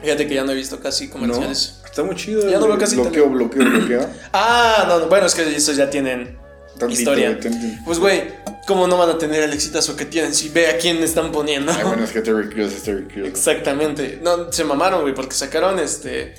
[0.02, 1.82] Fíjate que ya no he visto casi No, comerciales.
[1.86, 2.50] está muy chido.
[2.50, 4.08] Ya no veo casi Bloqueo, bloqueo, bloqueo.
[4.34, 6.38] Ah, no, no, bueno, es que esos ya tienen
[6.78, 7.39] Tantito, historia.
[7.39, 7.84] tantito.
[7.86, 8.32] Pues, güey,
[8.70, 11.72] ¿cómo no van a tener el exitazo que tienen si ve a quién están poniendo?
[11.76, 13.28] Ay, bueno, es que Terry Crews es Terry Crews.
[13.28, 14.20] Exactamente.
[14.22, 16.36] No, se mamaron, güey, porque sacaron este.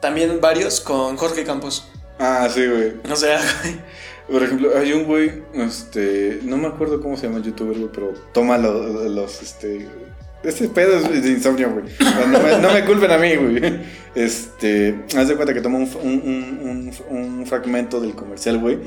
[0.00, 1.88] También varios con Jorge Campos.
[2.20, 2.92] Ah, sí, güey.
[3.10, 3.74] O sea, güey.
[4.30, 7.90] Por ejemplo, hay un güey, este, no me acuerdo cómo se llama el youtuber, güey,
[7.92, 9.88] pero toma los, los este,
[10.42, 11.84] este pedo es de insomnio, güey.
[12.28, 13.80] No me, no me culpen a mí, güey.
[14.16, 18.78] Este, haz de cuenta que toma un, un, un, un fragmento del comercial, güey.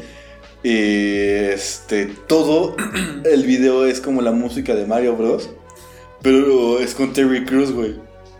[0.64, 2.76] Este, todo
[3.26, 5.49] el video es como la música de Mario Bros.
[6.22, 7.91] Pero es con Terry Crews, güey.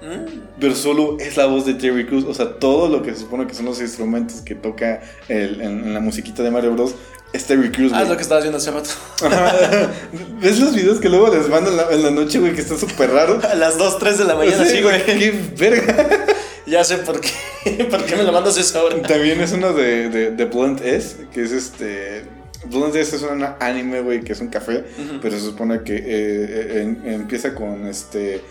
[0.02, 0.40] Mm.
[0.60, 2.26] Pero solo es la voz de Terry Crews.
[2.26, 5.86] O sea, todo lo que se supone que son los instrumentos que toca el- en,
[5.86, 6.96] en la musiquita de Mario Bros.
[7.32, 8.04] es Terry Crews, Ah, güey.
[8.04, 8.90] es lo que estabas viendo hace rato.
[10.42, 12.54] ¿Ves los videos que luego les mandan en la, en la noche, güey?
[12.54, 13.40] Que está súper raro.
[13.50, 15.06] A las 2, 3 de la mañana, sí, güey.
[15.06, 16.26] Qué verga.
[16.70, 17.30] Ya sé por qué.
[17.90, 19.02] ¿Por qué me lo mandas esa hora?
[19.02, 22.24] También es uno de, de, de Blunt S, que es este.
[22.66, 25.20] Blunt S es un anime, güey, que es un café, Ujú.
[25.22, 28.42] pero se supone que eh, eh, en- empieza con este.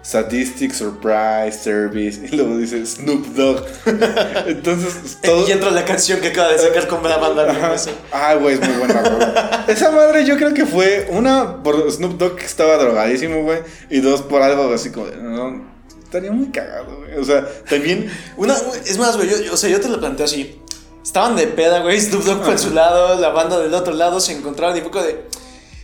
[0.00, 3.64] Sadistic Surprise Service y luego dice Snoop Dogg.
[4.46, 5.46] Entonces, todo.
[5.46, 7.74] Y entra la canción que acaba de sacar con la banda.
[8.12, 9.28] Ah, güey, es muy buena, güey.
[9.68, 13.58] Esa madre yo creo que fue una por Snoop Dogg que estaba drogadísimo, güey.
[13.90, 15.06] Y dos por algo así como.
[15.08, 15.77] No,
[16.08, 17.14] estaría muy cagado, güey.
[17.18, 18.10] O sea, también.
[18.36, 18.56] Una,
[18.86, 20.58] es más, güey, yo, yo- o sea, yo te lo planteo así.
[21.02, 24.32] Estaban de peda, güey, Snoop Dogg por su lado, la banda del otro lado, se
[24.32, 25.24] encontraron y como de...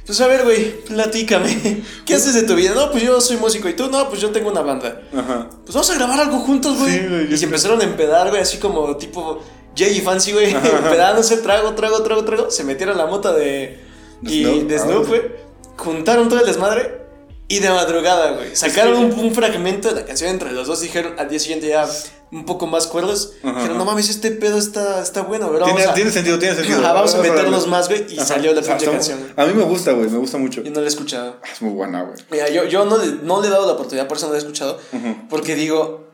[0.07, 1.83] Pues a ver, güey, platícame.
[2.05, 2.73] ¿Qué haces de tu vida?
[2.75, 3.71] No, pues yo soy músico.
[3.71, 3.89] ¿Y tú?
[3.91, 5.01] No, pues yo tengo una banda.
[5.17, 5.49] Ajá.
[5.65, 6.93] Pues vamos a grabar algo juntos, güey.
[6.93, 9.43] Sí, güey, y se empezaron a empedar, güey, así como tipo
[9.75, 10.51] Jay y Fancy, güey.
[10.53, 12.51] Empedándose, trago, trago, trago, trago.
[12.51, 13.81] Se metieron la mota de...
[14.23, 15.23] Y Snoop, de ah, Snoop, güey.
[15.79, 17.04] Juntaron todo el desmadre.
[17.47, 18.57] Y de madrugada, güey.
[18.57, 20.81] Sacaron un, un fragmento de la canción entre los dos.
[20.81, 21.87] Dijeron al día siguiente ya
[22.33, 23.35] un poco más cuerdos.
[23.43, 25.67] Ajá, Dijeron, no mames, este pedo está, está bueno, ¿verdad?
[25.67, 26.79] Tiene, a, tiene sentido, tiene sentido.
[26.81, 28.07] Ajá, vamos a meternos más, güey.
[28.09, 28.27] Y Ajá.
[28.27, 29.33] salió la Ah, pinche canción.
[29.37, 30.63] A mí me gusta, güey, me gusta mucho.
[30.63, 31.37] Yo no la he escuchado.
[31.53, 32.17] Es muy buena, güey.
[32.31, 34.39] Mira, yo, yo no, le, no le he dado la oportunidad, por eso no la
[34.39, 34.81] he escuchado.
[35.29, 36.09] Porque digo,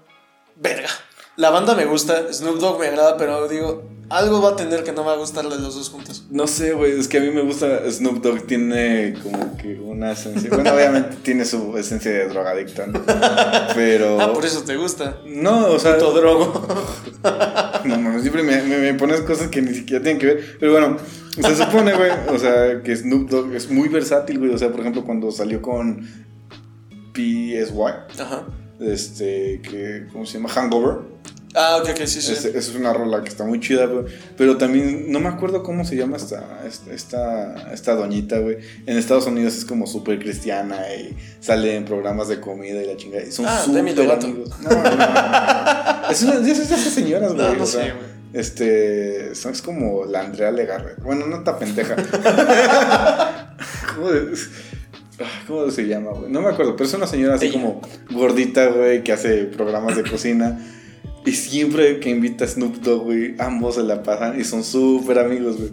[0.56, 0.88] verga.
[1.36, 4.92] La banda me gusta, Snoop Dogg me agrada, pero digo, algo va a tener que
[4.92, 6.24] no me va a gustar de los dos juntos.
[6.30, 10.12] No sé, güey, es que a mí me gusta Snoop Dogg, tiene como que una
[10.12, 10.50] esencia.
[10.52, 13.00] Bueno, obviamente tiene su esencia de drogadicto, ¿no?
[13.74, 14.20] Pero.
[14.20, 15.18] Ah, por eso te gusta.
[15.24, 15.94] No, o sea.
[15.94, 16.66] Puto drogo.
[17.84, 20.56] No mames, siempre me, me- me pones cosas que ni siquiera tienen que ver.
[20.60, 20.98] Pero bueno,
[21.34, 24.52] se supone, güey, o sea, que Snoop Dogg es muy versátil, güey.
[24.52, 26.06] O sea, por ejemplo, cuando salió con
[27.14, 28.44] PSY, Ajá.
[28.80, 30.48] Este, que, ¿cómo se llama?
[30.48, 30.98] Hangover.
[31.52, 32.30] Ah, ok, ok, sí, sí.
[32.32, 34.04] Es, es una rola que está muy chida, güey.
[34.38, 38.58] Pero también, no me acuerdo cómo se llama esta, esta, esta, doñita, güey.
[38.86, 42.96] En Estados Unidos es como súper cristiana y sale en programas de comida y la
[42.96, 43.24] chingada.
[43.24, 44.48] Y son Ah, súper amigos.
[44.60, 46.10] No, no, no, no.
[46.10, 47.56] Es una de esas, señoras, güey.
[47.56, 48.10] No, o sea, sé, güey.
[48.32, 51.02] Este, son- es como la Andrea Legarreta.
[51.02, 51.96] Bueno, no está pendeja.
[53.96, 54.36] ¿Cómo, de- ah,
[55.46, 56.30] cómo se llama, güey?
[56.30, 57.54] No me acuerdo, pero es una señora así Ella.
[57.60, 60.58] como gordita, güey, que hace programas de cocina.
[61.26, 65.18] Y siempre que invita a Snoop Dogg, güey, ambos se la pasan y son súper
[65.18, 65.70] amigos, güey.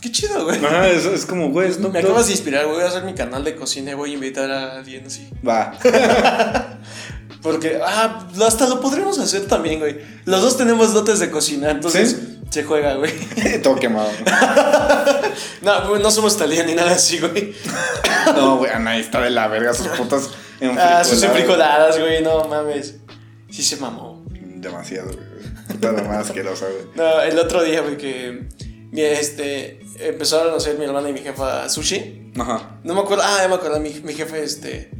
[0.00, 0.56] Qué chido, güey.
[0.58, 2.10] Ajá, es, es como, güey, Snoop Me Dogg.
[2.10, 2.76] acabas de inspirar, güey.
[2.76, 5.28] Voy a hacer mi canal de cocina y voy a invitar a alguien así.
[5.46, 5.72] Va.
[7.42, 9.98] Porque, ah, hasta lo podríamos hacer también, güey.
[10.24, 12.40] Los dos tenemos dotes de cocina, entonces ¿Sí?
[12.50, 13.12] se juega, güey.
[13.62, 14.10] Todo quemado.
[15.62, 17.54] No, no somos talía ni nada así, güey.
[18.36, 20.28] No, güey, Ana está de la verga, sus putas
[20.78, 22.96] Ah, sus enfricoladas, güey, no mames.
[23.50, 24.24] Sí se mamó.
[24.30, 25.92] Demasiado, güey.
[25.94, 26.84] La más asquerosa, güey.
[26.94, 28.46] No, el otro día, güey, que
[28.94, 32.32] este, empezaron a hacer mi hermana y mi jefa sushi.
[32.38, 32.78] Ajá.
[32.84, 34.90] No me acuerdo, ah, ya me acuerdo, mi, mi jefe, este,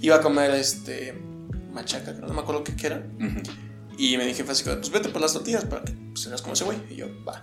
[0.00, 1.14] iba a comer, este,
[1.72, 3.02] machaca, no me acuerdo qué, era.
[3.18, 3.42] Ujú.
[3.98, 6.54] Y me dije, así, como, pues vete por las tortillas para que pues, seas como
[6.54, 6.78] ese güey.
[6.90, 7.42] Y yo, va.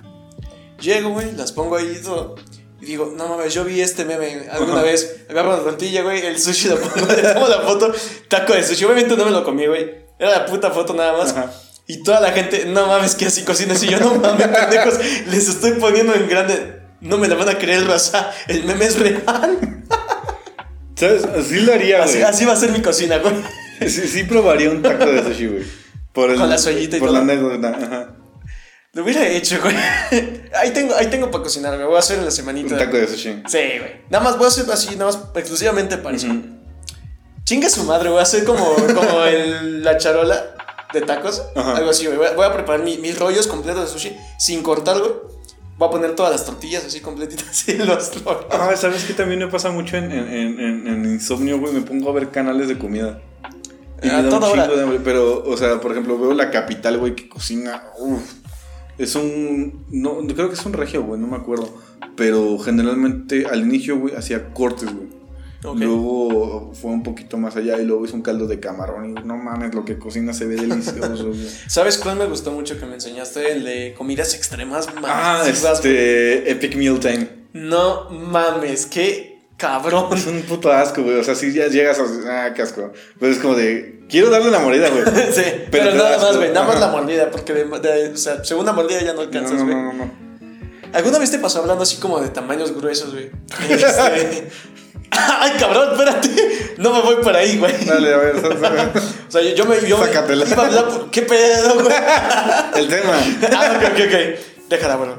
[0.80, 2.36] Llego, güey, las pongo ahí y todo.
[2.82, 5.26] Y digo, no mames, yo vi este meme alguna vez.
[5.30, 7.94] Agarro la tortilla, güey, el sushi lo pongo, le tomo la foto,
[8.30, 8.86] taco de sushi.
[8.86, 10.08] Obviamente no me lo comí, güey.
[10.18, 11.32] Era la puta foto nada más.
[11.32, 11.52] Ajá.
[11.88, 13.82] Y toda la gente, no mames, que así cocinas.
[13.84, 16.82] Y yo, no mames, pendejos, les estoy poniendo en grande.
[17.02, 18.32] No me la van a creer, raza.
[18.48, 19.84] El meme es real.
[20.96, 21.24] ¿Sabes?
[21.26, 22.24] Así lo haría, Así, güey.
[22.24, 23.34] así va a ser mi cocina, güey.
[23.88, 25.64] Sí, sí probaría un taco de sushi, güey.
[26.14, 27.18] Por el, Con la soyita y Por todo.
[27.18, 28.16] la anécdota, ajá.
[28.94, 29.76] Lo hubiera hecho, güey.
[30.56, 32.74] Ahí tengo, ahí tengo para cocinar, me voy a hacer en la semanita.
[32.74, 33.44] Un taco de sushi.
[33.48, 34.02] Sí, güey.
[34.10, 36.28] Nada más voy a hacer así, nada más exclusivamente para eso.
[36.28, 36.42] Ujú.
[37.44, 40.56] Chinga su madre, voy a hacer como, como el- la charola
[40.92, 41.44] de tacos.
[41.56, 41.78] Ajá.
[41.78, 42.18] Algo así, güey.
[42.36, 45.12] Voy a, preparar mi- mis rollos completos de sushi sin cortar, güey.
[45.78, 48.46] Voy a poner todas las tortillas así completitas y los rollos.
[48.52, 51.74] Ah, ¿sabes qué también me pasa mucho en, en- en insomnio, güey?
[51.74, 53.22] Me pongo a ver canales de comida.
[54.04, 54.68] Y Ah, un toda hora.
[54.68, 55.00] de hambre.
[55.04, 57.84] Pero, o sea, por ejemplo, veo La Capital, güey, que cocina.
[58.00, 58.22] Uf.
[58.98, 59.86] Es un.
[59.90, 61.74] No, creo que es un regio, güey, no me acuerdo.
[62.16, 65.08] Pero generalmente al inicio, güey, hacía cortes, güey.
[65.64, 65.78] Ok.
[65.78, 69.10] Luego fue un poquito más allá y luego hizo un caldo de camarón.
[69.10, 71.32] Y no mames, lo que cocina se ve delicioso.
[71.68, 73.52] ¿Sabes cuál me gustó mucho que me enseñaste?
[73.52, 74.88] El de comidas extremas.
[75.04, 75.94] Ah, masivas, güey.
[75.96, 76.52] este.
[76.52, 77.28] Epic Meal Time.
[77.54, 79.29] No mames, qué
[79.60, 80.08] cabrón.
[80.18, 81.20] Es un puto asco, güey.
[81.20, 82.46] O sea, si ya llegas a.
[82.48, 82.92] Ah, qué asco.
[83.20, 84.00] Pero es como de.
[84.10, 85.04] Quiero darle la mordida, güey.
[85.32, 86.52] sí, pero, nada más, güey.
[86.52, 89.60] Nada más la mordida, porque de, de- o sea, segunda mordida ya no No, alcanzas,
[89.60, 89.76] no, güey.
[89.76, 90.30] no, no, no.
[90.94, 93.30] ¿Alguna vez te pasó hablando así como de tamaños gruesos, güey?
[93.70, 94.50] Este...
[95.12, 96.30] Ay, cabrón, espérate.
[96.78, 97.74] No me voy por ahí, güey.
[97.86, 98.36] Dale, a ver.
[99.28, 99.88] O sea, yo, yo me.
[99.88, 100.46] Yo me- Sácatela.
[100.48, 101.96] iba a hablar por- ¿Qué pedo, güey?
[102.78, 103.14] El tema.
[103.56, 104.70] Ah, ok, ok, ok.
[104.70, 105.18] Déjala, bueno.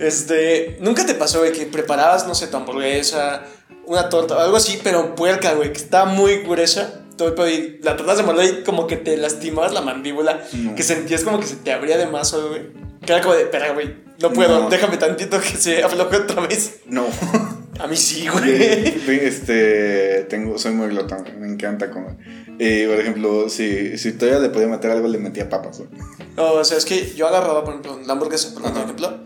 [0.00, 0.76] Este.
[0.80, 3.42] ¿Nunca te pasó, güey, que preparabas, no sé, tu hamburguesa,
[3.86, 7.00] una torta, algo así, pero puerca, güey, que está muy gruesa?
[7.16, 10.42] Todo el pedo y la tratas de morder y como que te lastimabas la mandíbula,
[10.52, 10.74] No.
[10.74, 12.62] que sentías como que se te abría de más, güey.
[13.06, 14.68] Que era como de, espera, güey, no puedo, No.
[14.68, 16.80] déjame tantito que se afloje otra vez.
[16.86, 17.06] No.
[17.80, 18.84] A mí sí, güey.
[19.08, 20.26] Este.
[20.30, 21.24] Tengo, soy muy glotón.
[21.40, 22.16] Me encanta comer.
[22.60, 25.88] Eh, por ejemplo, si, si todavía le podía meter algo, le metía papas, güey.
[26.36, 29.18] O sea, es que yo agarraba, por ejemplo, la hamburguesa, por ejemplo,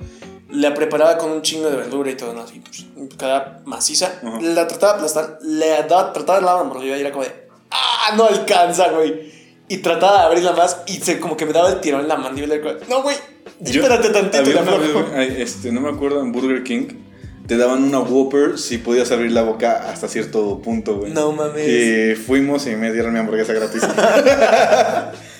[0.50, 2.42] la preparaba con un chingo de verdura y todo, ¿no?
[2.42, 2.86] Así, pues,
[3.16, 4.12] cada maciza.
[4.22, 4.40] Ajá.
[4.40, 7.32] La trataba de aplastar, le daba, trataba de la mordida y era como de,
[7.70, 8.14] ¡ah!
[8.16, 9.32] No alcanza, güey.
[9.68, 12.16] Y trataba de abrirla más y se, como que me daba el tirón en la
[12.16, 12.56] mandíbula.
[12.88, 13.16] No, güey,
[13.62, 14.38] espérate tantito.
[14.38, 15.10] había la una vez, aflojo".
[15.10, 16.86] güey, ay, este, no me acuerdo, en Burger King.
[17.46, 21.12] Te daban una Whopper si podías abrir la boca hasta cierto punto, güey.
[21.12, 21.66] No mames.
[21.66, 23.82] Y fuimos y me dieron mi hamburguesa gratis.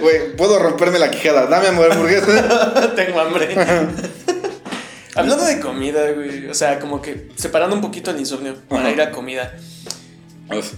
[0.00, 1.46] Güey, puedo romperme la quijada.
[1.46, 2.92] Dame hamburguesa.
[2.96, 3.54] Tengo hambre.
[5.14, 6.46] Hablando de comida, güey.
[6.48, 8.90] O sea, como que separando un poquito el insomnio para Ajá.
[8.92, 9.54] ir a comida.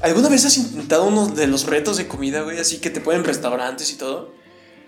[0.02, 2.58] ¿Alguna vez has intentado uno de los retos de comida, güey?
[2.58, 4.32] Así que te ponen restaurantes y todo.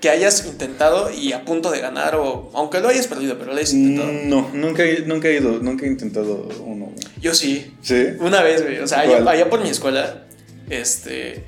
[0.01, 3.57] Que hayas intentado y a punto de ganar, o aunque lo hayas perdido, pero lo
[3.57, 4.13] hayas intentado.
[4.13, 6.87] Mm, No, nunca he, nunca he ido, nunca he intentado uno.
[6.87, 6.97] güey.
[7.21, 7.75] Yo sí.
[7.81, 8.09] ¿Sí?
[8.21, 8.81] Una vez, güey.
[8.81, 10.25] O sea, allá, allá por mi escuela,
[10.69, 11.45] este.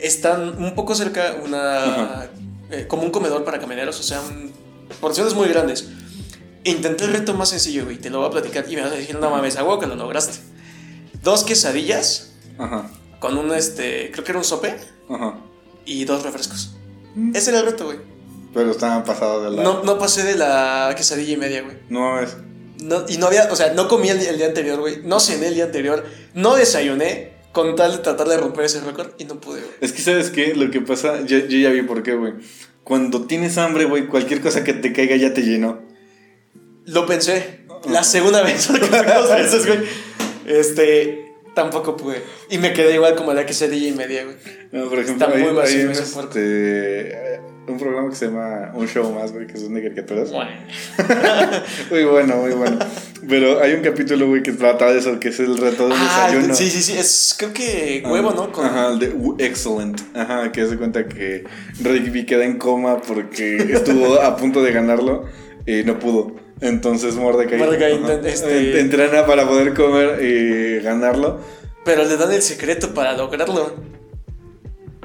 [0.00, 2.28] Están un poco cerca una.
[2.70, 4.52] Eh, como un comedor para camioneros, o sea, un-
[5.00, 5.88] porciones muy grandes.
[6.64, 7.96] Intenté el reto más sencillo, güey.
[7.98, 9.86] Te lo voy a platicar y me vas a decir, no mames, a huevo que
[9.86, 10.38] lo lograste.
[11.22, 12.90] Dos quesadillas Ajá,
[13.20, 14.10] con un, este.
[14.12, 14.76] Creo que era un sope
[15.08, 15.38] ajá.
[15.86, 16.76] y dos refrescos.
[17.34, 17.98] Ese era el reto, güey.
[18.54, 19.62] Pero estaban pasados de la.
[19.62, 21.76] No, no pasé de la quesadilla y media, güey.
[21.88, 22.36] No es.
[22.82, 25.00] No, y no había, o sea, no comí el, el día anterior, güey.
[25.04, 26.04] No cené el día anterior.
[26.34, 27.37] No desayuné.
[27.58, 29.72] Con tal de tratar de romper ese récord y no pude, güey.
[29.80, 30.54] Es que, ¿sabes qué?
[30.54, 32.34] Lo que pasa, yo, yo ya vi por qué, güey.
[32.84, 35.80] Cuando tienes hambre, güey, cualquier cosa que te caiga ya te llenó.
[36.86, 37.62] Lo pensé.
[37.90, 39.80] La segunda vez, porque dos veces, güey.
[40.46, 41.27] Este.
[41.58, 42.22] Tampoco pude.
[42.50, 44.36] Y me quedé igual como la quesadilla y media, güey.
[44.70, 48.70] No, por ejemplo, Está hay, muy vacío hay un, este, un programa que se llama
[48.74, 50.30] Un Show Más, güey, que son de caricaturas.
[50.30, 50.50] Bueno.
[51.90, 52.78] Muy bueno, muy bueno.
[53.28, 56.26] Pero hay un capítulo, güey, que trata de eso, que es el reto del Ah,
[56.30, 56.54] desayuno.
[56.54, 56.96] sí, sí, sí.
[56.96, 58.52] Es creo que huevo, ¿no?
[58.52, 59.12] Con- Ajá, el de
[59.44, 60.00] Excellent.
[60.16, 61.44] Ajá, que se cuenta que
[61.82, 65.24] Rigby queda en coma porque estuvo a punto de ganarlo
[65.66, 66.36] y no pudo.
[66.60, 71.40] Entonces Mordecai, Mordecai este- entrena para poder comer y ganarlo.
[71.84, 73.74] Pero le dan el secreto para lograrlo.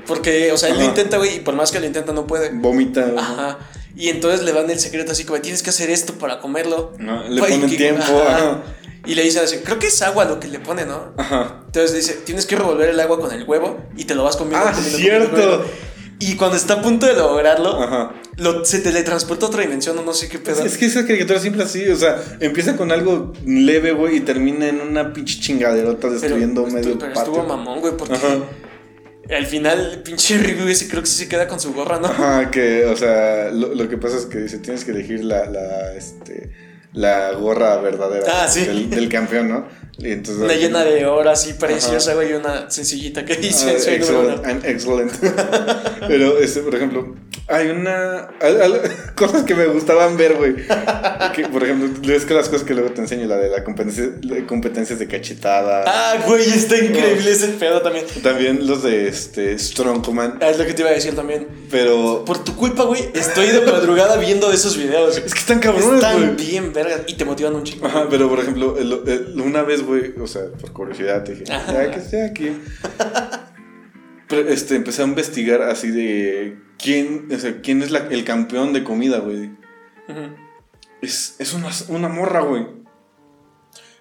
[0.07, 2.49] Porque, o sea, él lo intenta, güey, y por más que lo intenta, no puede.
[2.53, 3.13] Vomita.
[3.17, 3.59] Ajá.
[3.95, 6.93] Y entonces le dan el secreto así como, tienes que hacer esto para comerlo.
[6.97, 8.01] No, le ponen que- tiempo.
[8.27, 8.63] ajá.
[9.05, 11.13] Y le dice así, creo que es agua lo que le pone, ¿no?
[11.17, 11.61] Ajá.
[11.65, 14.65] Entonces dice, tienes que revolver el agua con el huevo y te lo vas comiendo.
[14.67, 15.29] Ah, comiendo, cierto.
[15.31, 15.73] comiendo, comiendo.
[16.19, 18.13] Y cuando está a punto de lograrlo, Ajá.
[18.37, 20.63] lo, se teletransporta a otra dimensión o no sé qué pedo.
[20.63, 24.67] Es que esa caricatura siempre así, o sea, empieza con algo leve, güey, y termina
[24.67, 27.33] en una pinche chingaderota destruyendo pero, medio pero patio.
[27.33, 28.37] estuvo mamón, güey, porque Ajá.
[29.37, 32.07] al final, pinche Ryu ese creo que sí se queda con su gorra, ¿no?
[32.07, 35.45] Ajá, que, o sea, lo, lo que pasa es que dice, tienes que elegir la,
[35.45, 36.51] la, este,
[36.93, 38.65] la gorra verdadera Ah, sí.
[38.65, 39.83] del, del campeón, ¿no?
[39.99, 44.65] Y entonces, Una llena de oro así preciosa, güey, una sencillita que dice, Ah, excellent,
[44.65, 45.11] excellent.
[46.07, 47.15] Pero, este, por ejemplo,
[47.47, 48.29] hay una.
[49.15, 50.55] cosas que me gustaban ver, güey.
[51.51, 54.45] Por ejemplo, es que las cosas que luego te enseño, la de la competencia, de
[54.47, 55.83] competencias de cachetada.
[55.85, 58.05] Ah, güey, está increíble ese pedo también.
[58.23, 60.39] También los de este, Strongman.
[60.41, 61.47] Ah, es lo que te iba a decir también.
[61.69, 62.25] Pero.
[62.25, 65.17] Por tu culpa, güey, estoy de madrugada viendo esos videos.
[65.17, 66.47] Es que están cabrones, Están güey.
[66.47, 66.73] bien
[67.07, 67.85] y te motivan un chingo.
[67.87, 71.45] Ajá, pero por ejemplo, el- el- una vez, güey, o sea, por curiosidad, te dije,
[71.45, 72.51] ya que esté aquí.
[74.27, 78.73] Pero, este, empecé a investigar así de quién, o sea, quién es la- el campeón
[78.73, 79.51] de comida, güey.
[81.01, 82.65] Es, es una, una morra, güey.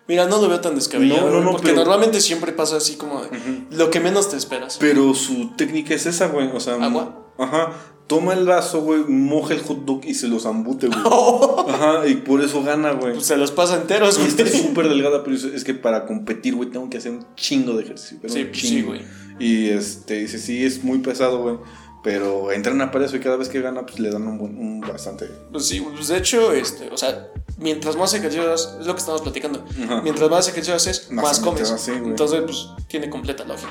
[0.09, 2.97] Mira, no lo veo tan descabellado, No, no, no, porque pero- normalmente siempre pasa así
[2.97, 3.31] como de,
[3.71, 4.77] lo que menos te esperas.
[4.81, 6.49] Pero su técnica es esa, güey.
[6.53, 7.22] O sea, ¿Agua?
[7.39, 7.73] Ajá.
[8.09, 10.99] Toma el vaso, güey, moja el hot dog y se los ambute, güey.
[11.69, 13.15] Ajá, y por eso gana, güey.
[13.15, 14.29] Pues se los pasa enteros, Y güey.
[14.29, 17.85] está súper delgada, pero es que para competir, güey, tengo que hacer un chingo de
[17.85, 18.19] ejercicio.
[18.21, 19.01] pero Sí, sí, güey.
[19.39, 21.57] Y este, dice, sí, es muy pesado, güey.
[22.05, 24.81] Pero entrena para eso y cada vez que gana, pues le dan un, buen- un
[24.81, 25.27] bastante.
[25.53, 27.29] Pues sí, pues de hecho, este, o sea,
[27.59, 30.03] mientras más ejercicios, es lo que estamos platicando, Ajá.
[30.03, 31.71] mientras más ejercicios haces, Más más, comes.
[31.71, 31.93] así.
[31.93, 33.71] Entonces, pues tiene completa lógica.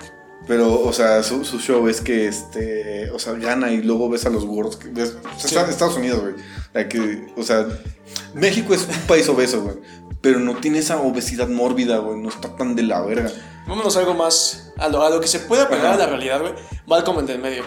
[0.51, 4.25] Pero, o sea, su, su show es que, este, o sea, gana y luego ves
[4.25, 4.77] a los gordos.
[4.91, 5.55] ves- o sea, Sí.
[5.55, 6.33] está- Estados Unidos, güey.
[6.73, 7.65] La que, o sea,
[8.33, 9.75] México es un país obeso, güey.
[10.19, 12.19] Pero no tiene esa obesidad mórbida, güey.
[12.19, 13.31] No está tan de la verga.
[13.65, 16.41] Vámonos a algo más, a lo, a lo que se pueda pegar a la realidad,
[16.41, 16.51] güey.
[16.85, 17.63] Malcolm el del medio.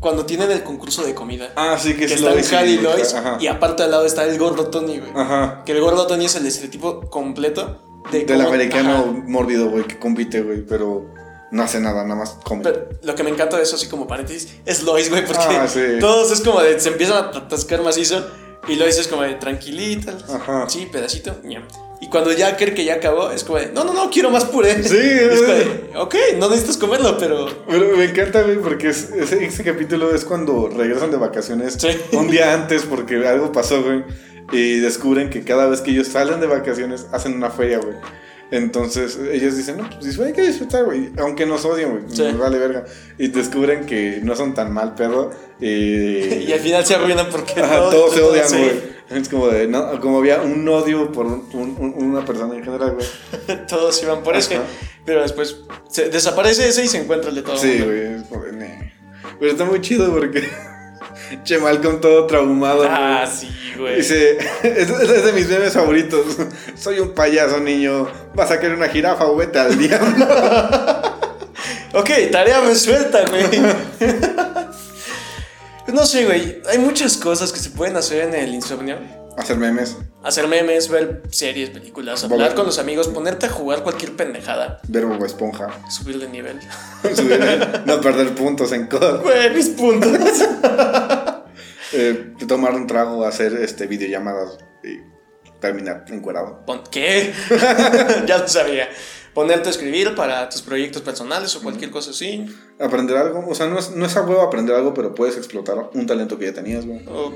[0.00, 1.52] Cuando tienen el concurso de comida.
[1.56, 4.24] Ah, sí, que, que es están Lois Hal y Lois, y aparte al lado está
[4.24, 5.10] el gordo Tony, güey.
[5.16, 5.62] Ajá.
[5.66, 9.04] Que el gordo Tony es el estereotipo completo de Del cómo- americano Ajá.
[9.26, 10.64] mórbido, güey, que compite, güey.
[10.64, 11.06] Pero
[11.54, 12.62] no hace nada, nada más come.
[12.62, 15.66] Pero lo que me encanta de eso, así como paréntesis, es Lois, güey, porque Ah,
[15.68, 15.80] sí.
[16.00, 18.26] todos es como de, se empiezan a atascar macizo
[18.68, 20.68] y Lois es como de tranquilita, Ajá.
[20.68, 21.62] sí, pedacito, ñam.
[22.00, 24.44] Y cuando ya cree que ya acabó, es como de, no, no, no, quiero más
[24.44, 24.82] puré.
[24.82, 29.10] Sí, es como de, ok, no necesitas comerlo, pero Pero me encanta, güey, porque es-
[29.10, 31.88] ese, ese capítulo es cuando regresan de vacaciones Sí.
[32.12, 34.04] un día antes porque algo pasó, güey.
[34.52, 37.94] Y descubren que cada vez que ellos salen de vacaciones hacen una feria, güey.
[38.50, 41.10] Entonces ellos dicen, no, pues hay que disfrutar, güey.
[41.18, 42.02] Aunque nos odien, güey.
[42.08, 42.22] Sí.
[42.22, 42.84] Nos vale verga.
[43.18, 45.30] Y descubren que no son tan mal pedo.
[45.60, 45.66] Y,
[46.46, 48.56] y al final se arruinan porque Ajá, todo- todos se odian, sí.
[48.56, 48.94] güey.
[49.10, 52.64] Es como de, no, como había un odio por un- un- un- una persona en
[52.64, 53.06] general, güey.
[53.68, 54.64] Todos iban por ese, Ajá.
[55.04, 55.56] pero después
[55.90, 57.56] se desaparece ese y se encuentra el de todo.
[57.58, 58.22] Sí, güey.
[59.38, 60.42] Pero está muy chido porque.
[61.42, 62.84] Che, Malcolm todo traumado.
[62.88, 63.36] Ah, güey.
[63.36, 63.96] sí, güey.
[63.96, 66.24] Dice, es, es de mis memes favoritos.
[66.76, 68.06] Soy un payaso, niño.
[68.34, 70.26] Vas a querer una jirafa o vete al diablo.
[71.94, 73.44] Ok, tarea me suelta, güey.
[75.92, 76.60] No sé, güey.
[76.68, 78.98] Hay muchas cosas que se pueden hacer en el insomnio.
[79.36, 84.12] Hacer memes, Hacer memes, ver series, películas, hablar con los amigos, ponerte a jugar cualquier
[84.12, 85.70] pendejada, ver Bob Esponja.
[85.90, 86.60] subir de nivel.
[87.02, 89.22] Subir- no perder puntos en COD.
[89.22, 90.12] Güey, mis puntos.
[91.92, 95.00] Eh, tomar un trago, hacer este, videollamadas y
[95.60, 96.64] terminar encuerado.
[96.90, 97.32] ¿Qué?
[98.26, 98.88] ya lo sabía.
[99.32, 102.46] Ponerte a escribir para tus proyectos personales o cualquier cosa así.
[102.78, 103.44] Aprender algo.
[103.48, 106.38] O sea, no es, no es a huevo aprender algo, pero puedes explotar un talento
[106.38, 107.04] que ya tenías, güey.
[107.08, 107.34] O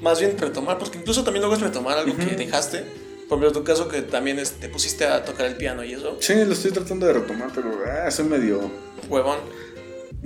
[0.00, 2.84] más bien retomar, porque incluso también luego es retomar algo que dejaste
[3.28, 6.34] Por ejemplo, tu caso que también te pusiste a tocar el piano y eso, Sí,
[6.44, 8.70] lo estoy tratando de retomar, pero ah, soy medio...
[9.08, 9.38] huevón.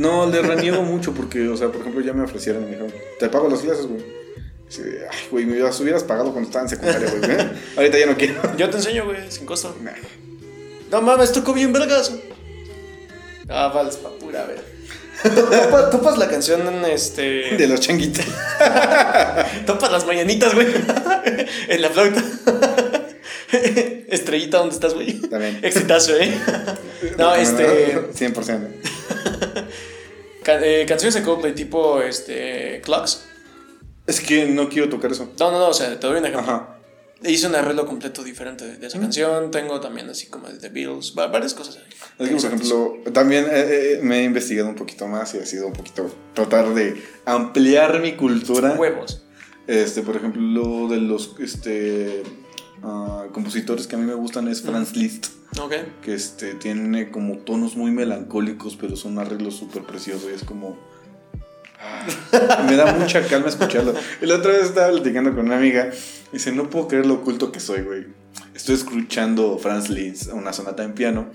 [0.01, 2.92] No, le reniego mucho porque, o sea, por ejemplo, ya me ofrecieron y me dijeron,
[3.18, 4.03] te pago las clases, güey.
[4.68, 7.30] Sí, ay, güey, me hubieras, hubieras pagado cuando estaba en secundaria, güey.
[7.30, 7.51] ¿eh?
[7.76, 8.40] Ahorita ya no quiero.
[8.57, 9.76] Yo te enseño, güey, sin costo.
[9.82, 9.90] Nah.
[10.90, 12.12] No mames, tocó bien vergas.
[13.48, 14.64] Ah, vales pa' pura, ver.
[15.22, 17.57] Topa- Topas la canción en este.
[17.59, 18.24] De los changuitos.
[19.66, 20.66] Topas las mañanitas, güey.
[21.68, 22.24] en la flauta.
[24.09, 25.20] Estrellita, ¿dónde estás, güey?
[25.28, 25.59] También.
[25.62, 26.32] Exitazo, ¿eh?
[27.18, 27.98] No, este.
[28.14, 28.68] 100%.
[30.47, 32.80] Eh, canciones de Coldplay tipo este.
[32.82, 33.24] Clocks.
[34.07, 35.30] Es que no quiero tocar eso.
[35.38, 36.41] No, no, no, o sea, te doy un ejemplo.
[36.53, 36.76] Ajá.
[37.22, 39.51] Hice un arreglo completo diferente de, esa canción.
[39.51, 41.84] Tengo también así como de The Beatles, va- varias cosas ahí.
[42.18, 45.45] Es que, por ejemplo, también eh, eh, me he investigado un poquito más y ha
[45.45, 48.72] sido un poquito tratar de ampliar mi cultura.
[48.72, 49.22] Huevos.
[49.66, 52.22] Este, por ejemplo, lo de los este,
[52.82, 55.28] ah, compositores que a mí me gustan es Franz Liszt,
[55.58, 55.74] Ok.
[56.02, 60.78] que este, tiene como tonos muy melancólicos, pero son arreglos súper preciosos y es como...
[61.80, 63.94] ah, me da mucha calma escucharlo.
[64.20, 65.90] La otra vez estaba platicando con una amiga
[66.30, 68.06] y dice, no puedo creer lo oculto que soy, güey.
[68.54, 71.26] Estoy escuchando Franz Liszt, una sonata en piano.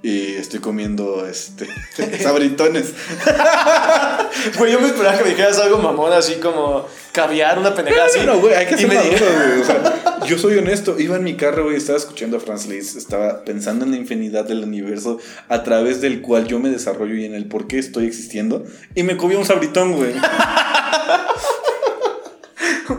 [0.00, 1.66] Y estoy comiendo este
[2.22, 2.92] sabritones.
[4.58, 8.20] Güey, yo me esperaba que me dijeras algo mamón, así como caviar, una pendejada así.
[8.24, 9.60] No, güey, hay que maduro, dijo- güey.
[9.60, 10.98] O sea, yo soy honesto.
[10.98, 12.96] Iba en mi carro, güey, estaba escuchando a Franz Liszt.
[12.96, 15.18] Estaba pensando en la infinidad del universo
[15.48, 18.64] a través del cual yo me desarrollo y en el por qué estoy existiendo.
[18.94, 20.12] Y me comí un sabritón, güey.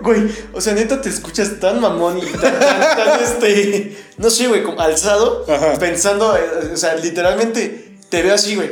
[0.02, 3.98] Güey, o sea, neta te escuchas tan mamón y tan, tan, tan, este.
[4.18, 5.74] No sé, güey, como alzado, Ajá.
[5.80, 8.70] pensando, eh, o sea, literalmente te veo así, güey.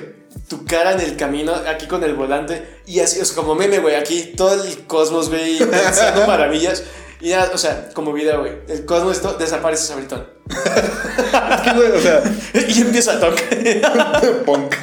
[0.48, 3.80] Tu cara en el camino, aquí con el volante, y así, o sea, como meme,
[3.80, 6.84] güey, aquí todo el cosmos, güey, pensando maravillas.
[7.20, 10.28] Y ya, o sea, como video, güey, el cosmos esto desaparece Sabritón.
[10.50, 12.24] Es que, güey, o sea,
[12.68, 14.44] y empieza a tocar.
[14.46, 14.76] punk.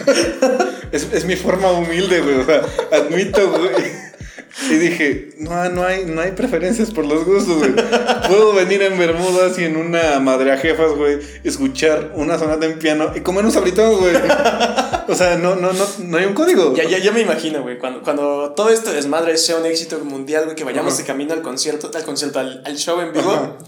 [0.91, 2.41] Es, es mi forma humilde, güey.
[2.41, 2.63] O sea,
[2.93, 4.04] admito, güey.
[4.71, 7.75] Y dije, no, no hay, no hay preferencias por los gustos, güey.
[8.29, 12.79] Puedo venir en Bermudas y en una madre a jefas, güey, escuchar una sonata en
[12.79, 14.15] piano y comer un sabritón, güey.
[15.07, 16.75] O sea, no, no, no, no hay un código.
[16.75, 20.45] Ya, ya, ya me imagino, güey, cuando, cuando todo este desmadre sea un éxito mundial,
[20.45, 21.03] güey, que vayamos Ajá.
[21.03, 23.59] de camino al concierto, al concierto, al, al show en vivo, Ajá.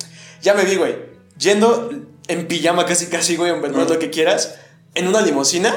[0.41, 0.97] ya me vi, güey,
[1.39, 1.91] yendo
[2.29, 4.55] en pijama casi casi, güey, en verdad, lo que quieras,
[4.97, 5.75] en una limusina,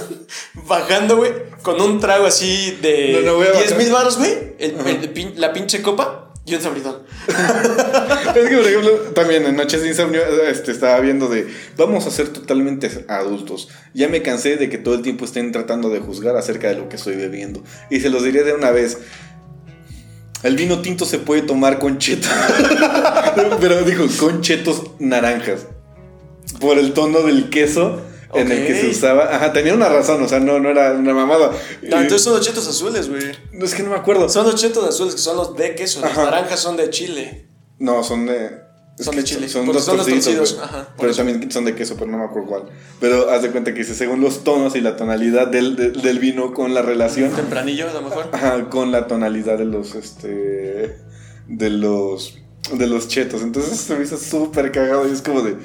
[0.68, 1.32] bajando, güey,
[1.62, 3.78] con un trago así de No, no voy a 10 bajar.
[3.78, 4.54] mil baros, güey,
[5.36, 6.98] la pinche copa y un sabritón.
[8.34, 12.10] Es que, por ejemplo, también en Noches de Insomnio este, estaba viendo de vamos a
[12.10, 13.68] ser totalmente adultos.
[13.94, 16.88] Ya me cansé de que todo el tiempo estén tratando de juzgar acerca de lo
[16.88, 17.62] que estoy bebiendo.
[17.90, 18.98] Y se los diré de una vez.
[20.42, 22.28] El vino tinto se puede tomar con cheto.
[23.60, 25.66] Pero dijo, con chetos naranjas.
[26.60, 28.00] Por el tono del queso
[28.34, 29.34] en el que se usaba.
[29.34, 31.50] Ajá, tenía una razón, o sea, no, no era una mamada.
[31.82, 33.22] No, entonces son los chetos azules, güey.
[33.52, 34.28] no, es que no me acuerdo.
[34.28, 37.48] Son los chetos azules que son los de queso, las naranjas son de chile.
[37.78, 38.50] No, son de.
[38.98, 41.22] es Son de chile, Son dos son los torcidos, ajá, Pero eso.
[41.24, 42.62] también son de queso, pero no me acuerdo cuál.
[43.00, 46.18] Pero haz de cuenta que dice, según los tonos y la tonalidad del, de- del
[46.18, 47.30] vino con la relación.
[47.34, 48.28] Tempranillo, a lo mejor.
[48.32, 49.94] Ajá, con la tonalidad de los.
[49.94, 50.96] Este.
[51.48, 52.36] De los.
[52.74, 53.40] De los chetos.
[53.42, 55.56] Entonces se me hizo súper cagado y es como de.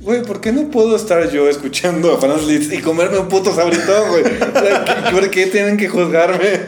[0.00, 3.54] Güey, ¿por qué no puedo estar yo escuchando a Franz Liszt y comerme un puto
[3.54, 4.22] sabritón, güey?
[4.24, 6.60] O sea, ¿qué- ¿Por qué tienen que juzgarme?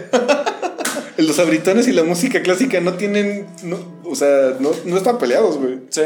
[1.16, 3.46] Los sabritones y la música clásica no tienen.
[3.62, 5.80] no- o sea, no, no están peleados, güey.
[5.90, 6.02] Sí.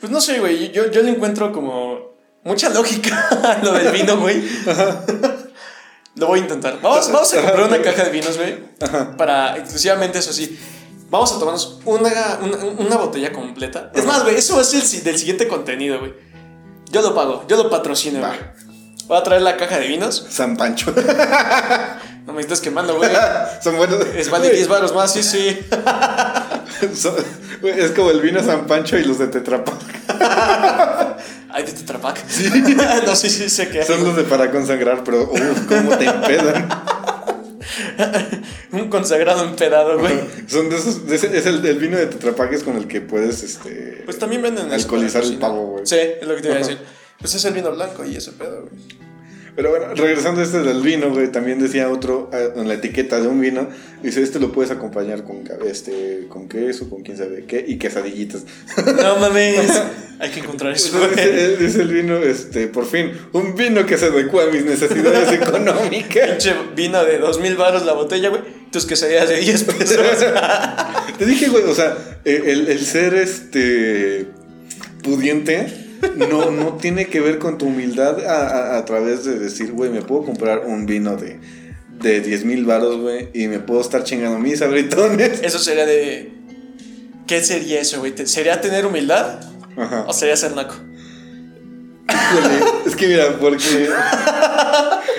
[0.00, 0.70] Pues no sé, güey.
[0.72, 2.14] Yo, yo le encuentro como
[2.44, 4.42] mucha lógica a lo del vino, güey.
[6.16, 6.78] Lo voy a intentar.
[6.82, 8.58] Vamos, vamos a comprar una caja de vinos, güey.
[9.16, 10.58] Para exclusivamente eso sí.
[11.10, 13.90] Vamos a tomarnos una, una, una botella completa.
[13.94, 16.12] Es más, güey, eso va a ser el del siguiente contenido, güey.
[16.94, 18.28] Yo lo pago, yo lo patrocino, Va.
[18.28, 18.38] güey.
[19.08, 20.26] Voy a traer la caja de vinos.
[20.30, 20.94] San Pancho.
[22.24, 23.10] No me estás quemando, güey.
[23.64, 23.98] Son buenos.
[24.16, 25.58] Es vale 10 baros más, sí, sí.
[26.94, 27.16] Son-
[27.60, 29.74] güey, es como el vino San Pancho y los de Tetra Pak.
[31.50, 32.18] Ay, de Tetra Pak.
[33.06, 33.86] no, sí, sí, sé que hay.
[33.86, 36.68] Son los de para consagrar, pero uff, cómo te empedan.
[38.72, 40.14] Un consagrado empedado, güey.
[40.46, 41.06] Son de esos.
[41.06, 44.02] de ese- es el, el vino de Tetra Pak es con el que puedes este.
[44.04, 45.50] Pues también venden eso Alcoholizar el cocinar.
[45.50, 45.86] pavo, güey.
[45.86, 46.78] Sí, es lo que te iba a decir.
[47.18, 48.82] Pues es el vino blanco y ese pedo, güey.
[49.56, 53.20] Pero bueno, regresando a este del vino, güey, también decía otro eh, en la etiqueta
[53.20, 53.68] de un vino,
[54.02, 58.42] dice, este lo puedes acompañar con, este, con queso, con quién sabe qué, y quesadillitas.
[58.76, 59.80] No mames.
[60.18, 64.06] Hay que encontrar eso, dice, dice el vino, este, por fin, un vino que se
[64.06, 66.30] adecua a mis necesidades económicas.
[66.30, 68.42] Pinche vino de dos mil baros la botella, güey.
[68.72, 69.98] Tus quesadillas de 10 pesos.
[71.18, 74.26] Te dije, güey, o sea, eh, el, el ser este
[75.04, 75.83] pudiente
[76.16, 79.90] no, no tiene que ver con tu humildad a, a- a través de decir, güey,
[79.90, 81.38] me puedo comprar un vino de,
[82.00, 85.40] de 10 mil baros, güey, y me puedo estar chingando mis abritones.
[85.42, 86.32] Eso sería de.
[87.26, 88.12] ¿Qué sería eso, güey?
[88.12, 89.40] ¿Te- ¿Sería tener humildad
[89.76, 90.04] Ajá.
[90.06, 90.74] o sería ser naco?
[92.06, 92.54] Híjole,
[92.86, 93.56] es que mira, porque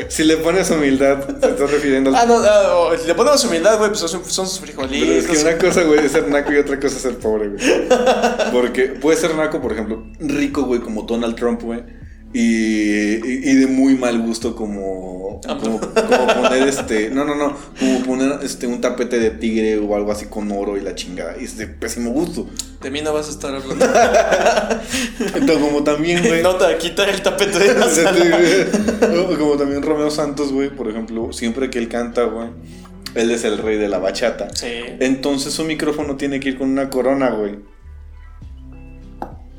[0.10, 3.44] si le pones humildad, te estás refiriendo al Ah, no, ah, o si le ponemos
[3.46, 5.10] humildad, güey, pues son, son sus Pero frijolitos.
[5.10, 7.62] es que una cosa, güey, es ser naco y otra cosa es ser pobre, güey.
[8.52, 11.84] Porque puede ser naco, por ejemplo, rico, güey, como Donald Trump, güey.
[12.38, 18.00] Y, y, de muy mal gusto como, como, como poner este, no, no, no, como
[18.04, 21.36] poner este un tapete de tigre o algo así con oro y la chingada.
[21.40, 22.46] Y es de pésimo gusto.
[22.82, 23.86] De mí no vas a estar hablando.
[25.34, 26.44] Entonces, como también, güey.
[26.44, 29.38] Nota, quita el tapete de la sala.
[29.40, 32.50] Como también Romeo Santos, güey, por ejemplo, siempre que él canta, güey,
[33.16, 34.50] él es el rey de la bachata.
[34.54, 34.68] Sí.
[35.00, 37.60] Entonces su micrófono tiene que ir con una corona, güey.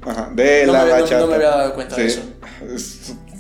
[0.03, 1.21] Ajá, de No la me había- no- bachata.
[1.23, 2.21] no me había dado cuenta de eso.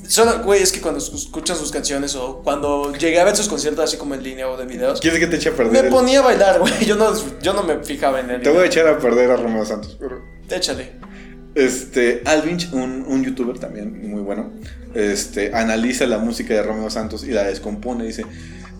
[0.08, 3.84] Solo, güey, es que cuando escuchan sus canciones o cuando llegué a ver sus conciertos
[3.84, 5.86] así como en línea o de videos, ¿Quieres que te eche a me perder?
[5.86, 6.72] el- ponía a bailar, güey.
[6.86, 8.42] Yo no, yo no me fijaba en él.
[8.42, 9.96] Te voy a echar a perder a Romeo Santos.
[9.98, 10.92] pero- Échale.
[11.56, 14.52] Este, Alvinch, un, un youtuber también muy bueno,
[14.94, 18.04] este, analiza la música de Romeo Santos y la descompone.
[18.04, 18.24] Dice,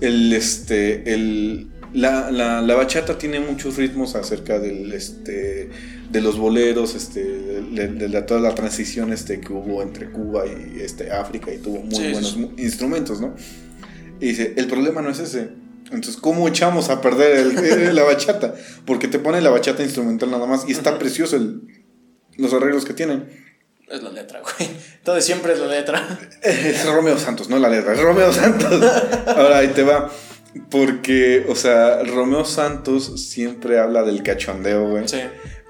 [0.02, 5.70] el, este, el, la, la, la bachata tiene muchos ritmos acerca del, este,
[6.10, 10.44] de los boleros, este, de, de la- toda la transición este, que hubo entre Cuba
[10.46, 12.50] y este, África y tuvo muy Sí, buenos sí.
[12.58, 13.34] instrumentos, ¿no?
[14.20, 15.50] Y dice, el problema no es ese.
[15.86, 18.54] Entonces, ¿cómo echamos a perder el- la bachata?
[18.84, 21.60] Porque te pone la bachata instrumental nada más y está precioso el,
[22.36, 23.44] los arreglos que tienen.
[23.88, 24.68] Es la letra, güey.
[25.14, 26.18] De siempre es la letra.
[26.42, 28.82] Es Romeo Santos, no la letra, es Romeo Santos.
[29.28, 30.10] Ahora ahí te va.
[30.70, 35.08] Porque, o sea, Romeo Santos siempre habla del cachondeo, güey.
[35.08, 35.20] Sí.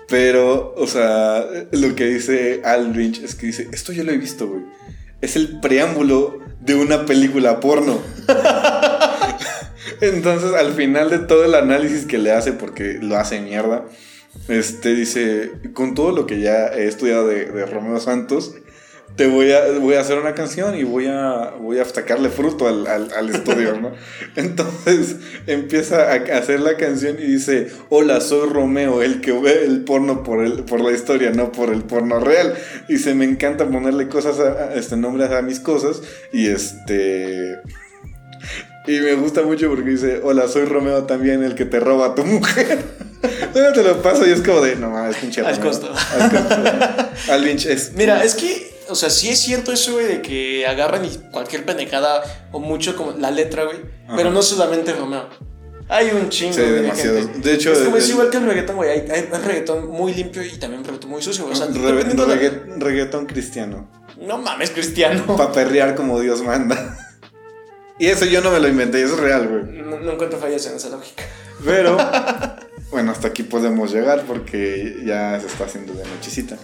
[0.09, 4.47] Pero, o sea, lo que dice Aldrich es que dice, esto yo lo he visto,
[4.49, 4.62] güey.
[5.20, 7.99] Es el preámbulo de una película porno.
[10.01, 13.87] Entonces, al final de todo el análisis que le hace, porque lo hace mierda,
[14.49, 18.55] este dice, con todo lo que ya he estudiado de, de Romeo Santos,
[19.15, 22.69] te voy a, voy a hacer una canción y voy a, voy a sacarle fruto
[22.69, 23.93] al, al, al estudio, ¿no?
[24.37, 29.85] Entonces empieza a hacer la canción y dice, hola, soy Romeo, el que ve el
[29.85, 32.55] porno por, el, por la historia, no por el porno real.
[32.89, 36.03] Dice, me encanta ponerle cosas, a, a- este, nombres a mis cosas
[36.33, 37.57] y este...
[38.89, 42.15] Y me gusta mucho porque dice, hola, soy Romeo también, el que te roba a
[42.15, 42.79] tu mujer.
[43.55, 45.71] Luego te lo paso y es como de, no mames, pinche Al Romeo".
[45.71, 45.93] costo.
[46.21, 47.33] Al costo.
[47.33, 47.93] Al Lynch es...
[47.97, 51.64] Mira, es que, o sea, sí es cierto eso, güey, de que agarran y cualquier
[51.64, 52.22] pendejada
[52.53, 53.78] o mucho como la letra, güey.
[54.16, 55.28] Pero no solamente Romeo.
[55.89, 57.18] Hay un chingo Sí, de demasiados.
[57.26, 57.39] gente.
[57.49, 58.91] De hecho, es como el- es igual que el reggaetón, güey.
[58.91, 61.55] Hay, hay un reggaetón muy limpio y también un reggaetón muy sucio, güey.
[61.55, 63.89] O sea, Re- la- reggaetón cristiano.
[64.20, 65.24] No mames, cristiano.
[65.37, 66.99] Para perrear como Dios manda.
[67.99, 69.62] Y eso yo no me lo inventé, eso es real, güey.
[69.82, 71.22] No, no encuentro fallas en esa lógica.
[71.64, 71.97] Pero,
[72.91, 76.57] bueno, hasta aquí podemos llegar porque ya se está haciendo de nochecita.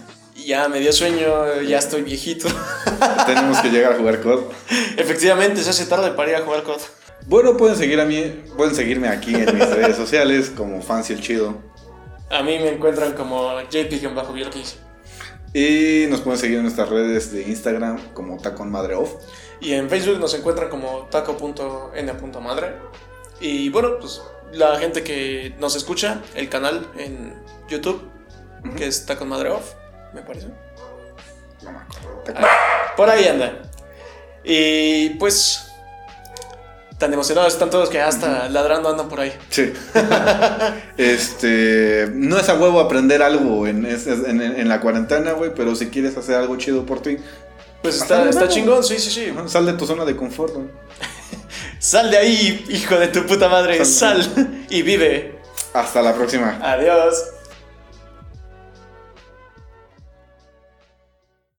[0.43, 2.49] Y ya me dio sueño, ya estoy viejito.
[3.25, 4.41] Tenemos que llegar a jugar COD.
[4.97, 6.81] Efectivamente, se hace tarde para ir a jugar COD.
[7.27, 11.21] Bueno, pueden seguir a mí, pueden seguirme aquí en mis redes sociales como Fancy el
[11.21, 11.57] Chido.
[12.29, 14.75] A mí me encuentran como JP-Bielkis.
[15.53, 19.13] Y nos pueden seguir en nuestras redes de Instagram como Tacon Madre Off.
[19.61, 22.73] Y en Facebook nos encuentran como taco.n.madre.
[23.39, 24.21] Y bueno, pues
[24.51, 27.33] la gente que nos escucha, el canal en
[27.69, 28.01] YouTube,
[28.75, 29.73] que es Taco Madre Off,
[30.13, 30.47] me parece.
[31.61, 32.23] No me acuerdo.
[32.25, 32.47] Tacon-
[32.97, 33.53] Por ahí anda.
[34.43, 35.67] Y pues,
[36.97, 39.33] tan emocionados están todos que hasta ladrando andan por ahí.
[39.49, 39.71] Sí.
[40.97, 42.09] este.
[42.13, 46.17] No es a huevo aprender algo en, en, en la cuarentena, güey, pero si quieres
[46.17, 47.17] hacer algo chido por ti,
[47.81, 49.33] Pues está, chingón, sí, sí, sí.
[49.47, 50.67] sal de tu zona de confort, güey.
[51.79, 54.23] Sal de ahí, hijo de tu puta madre, Sal.
[54.23, 55.37] sal y vive.
[55.73, 56.57] Hasta la próxima.
[56.61, 57.13] Adiós.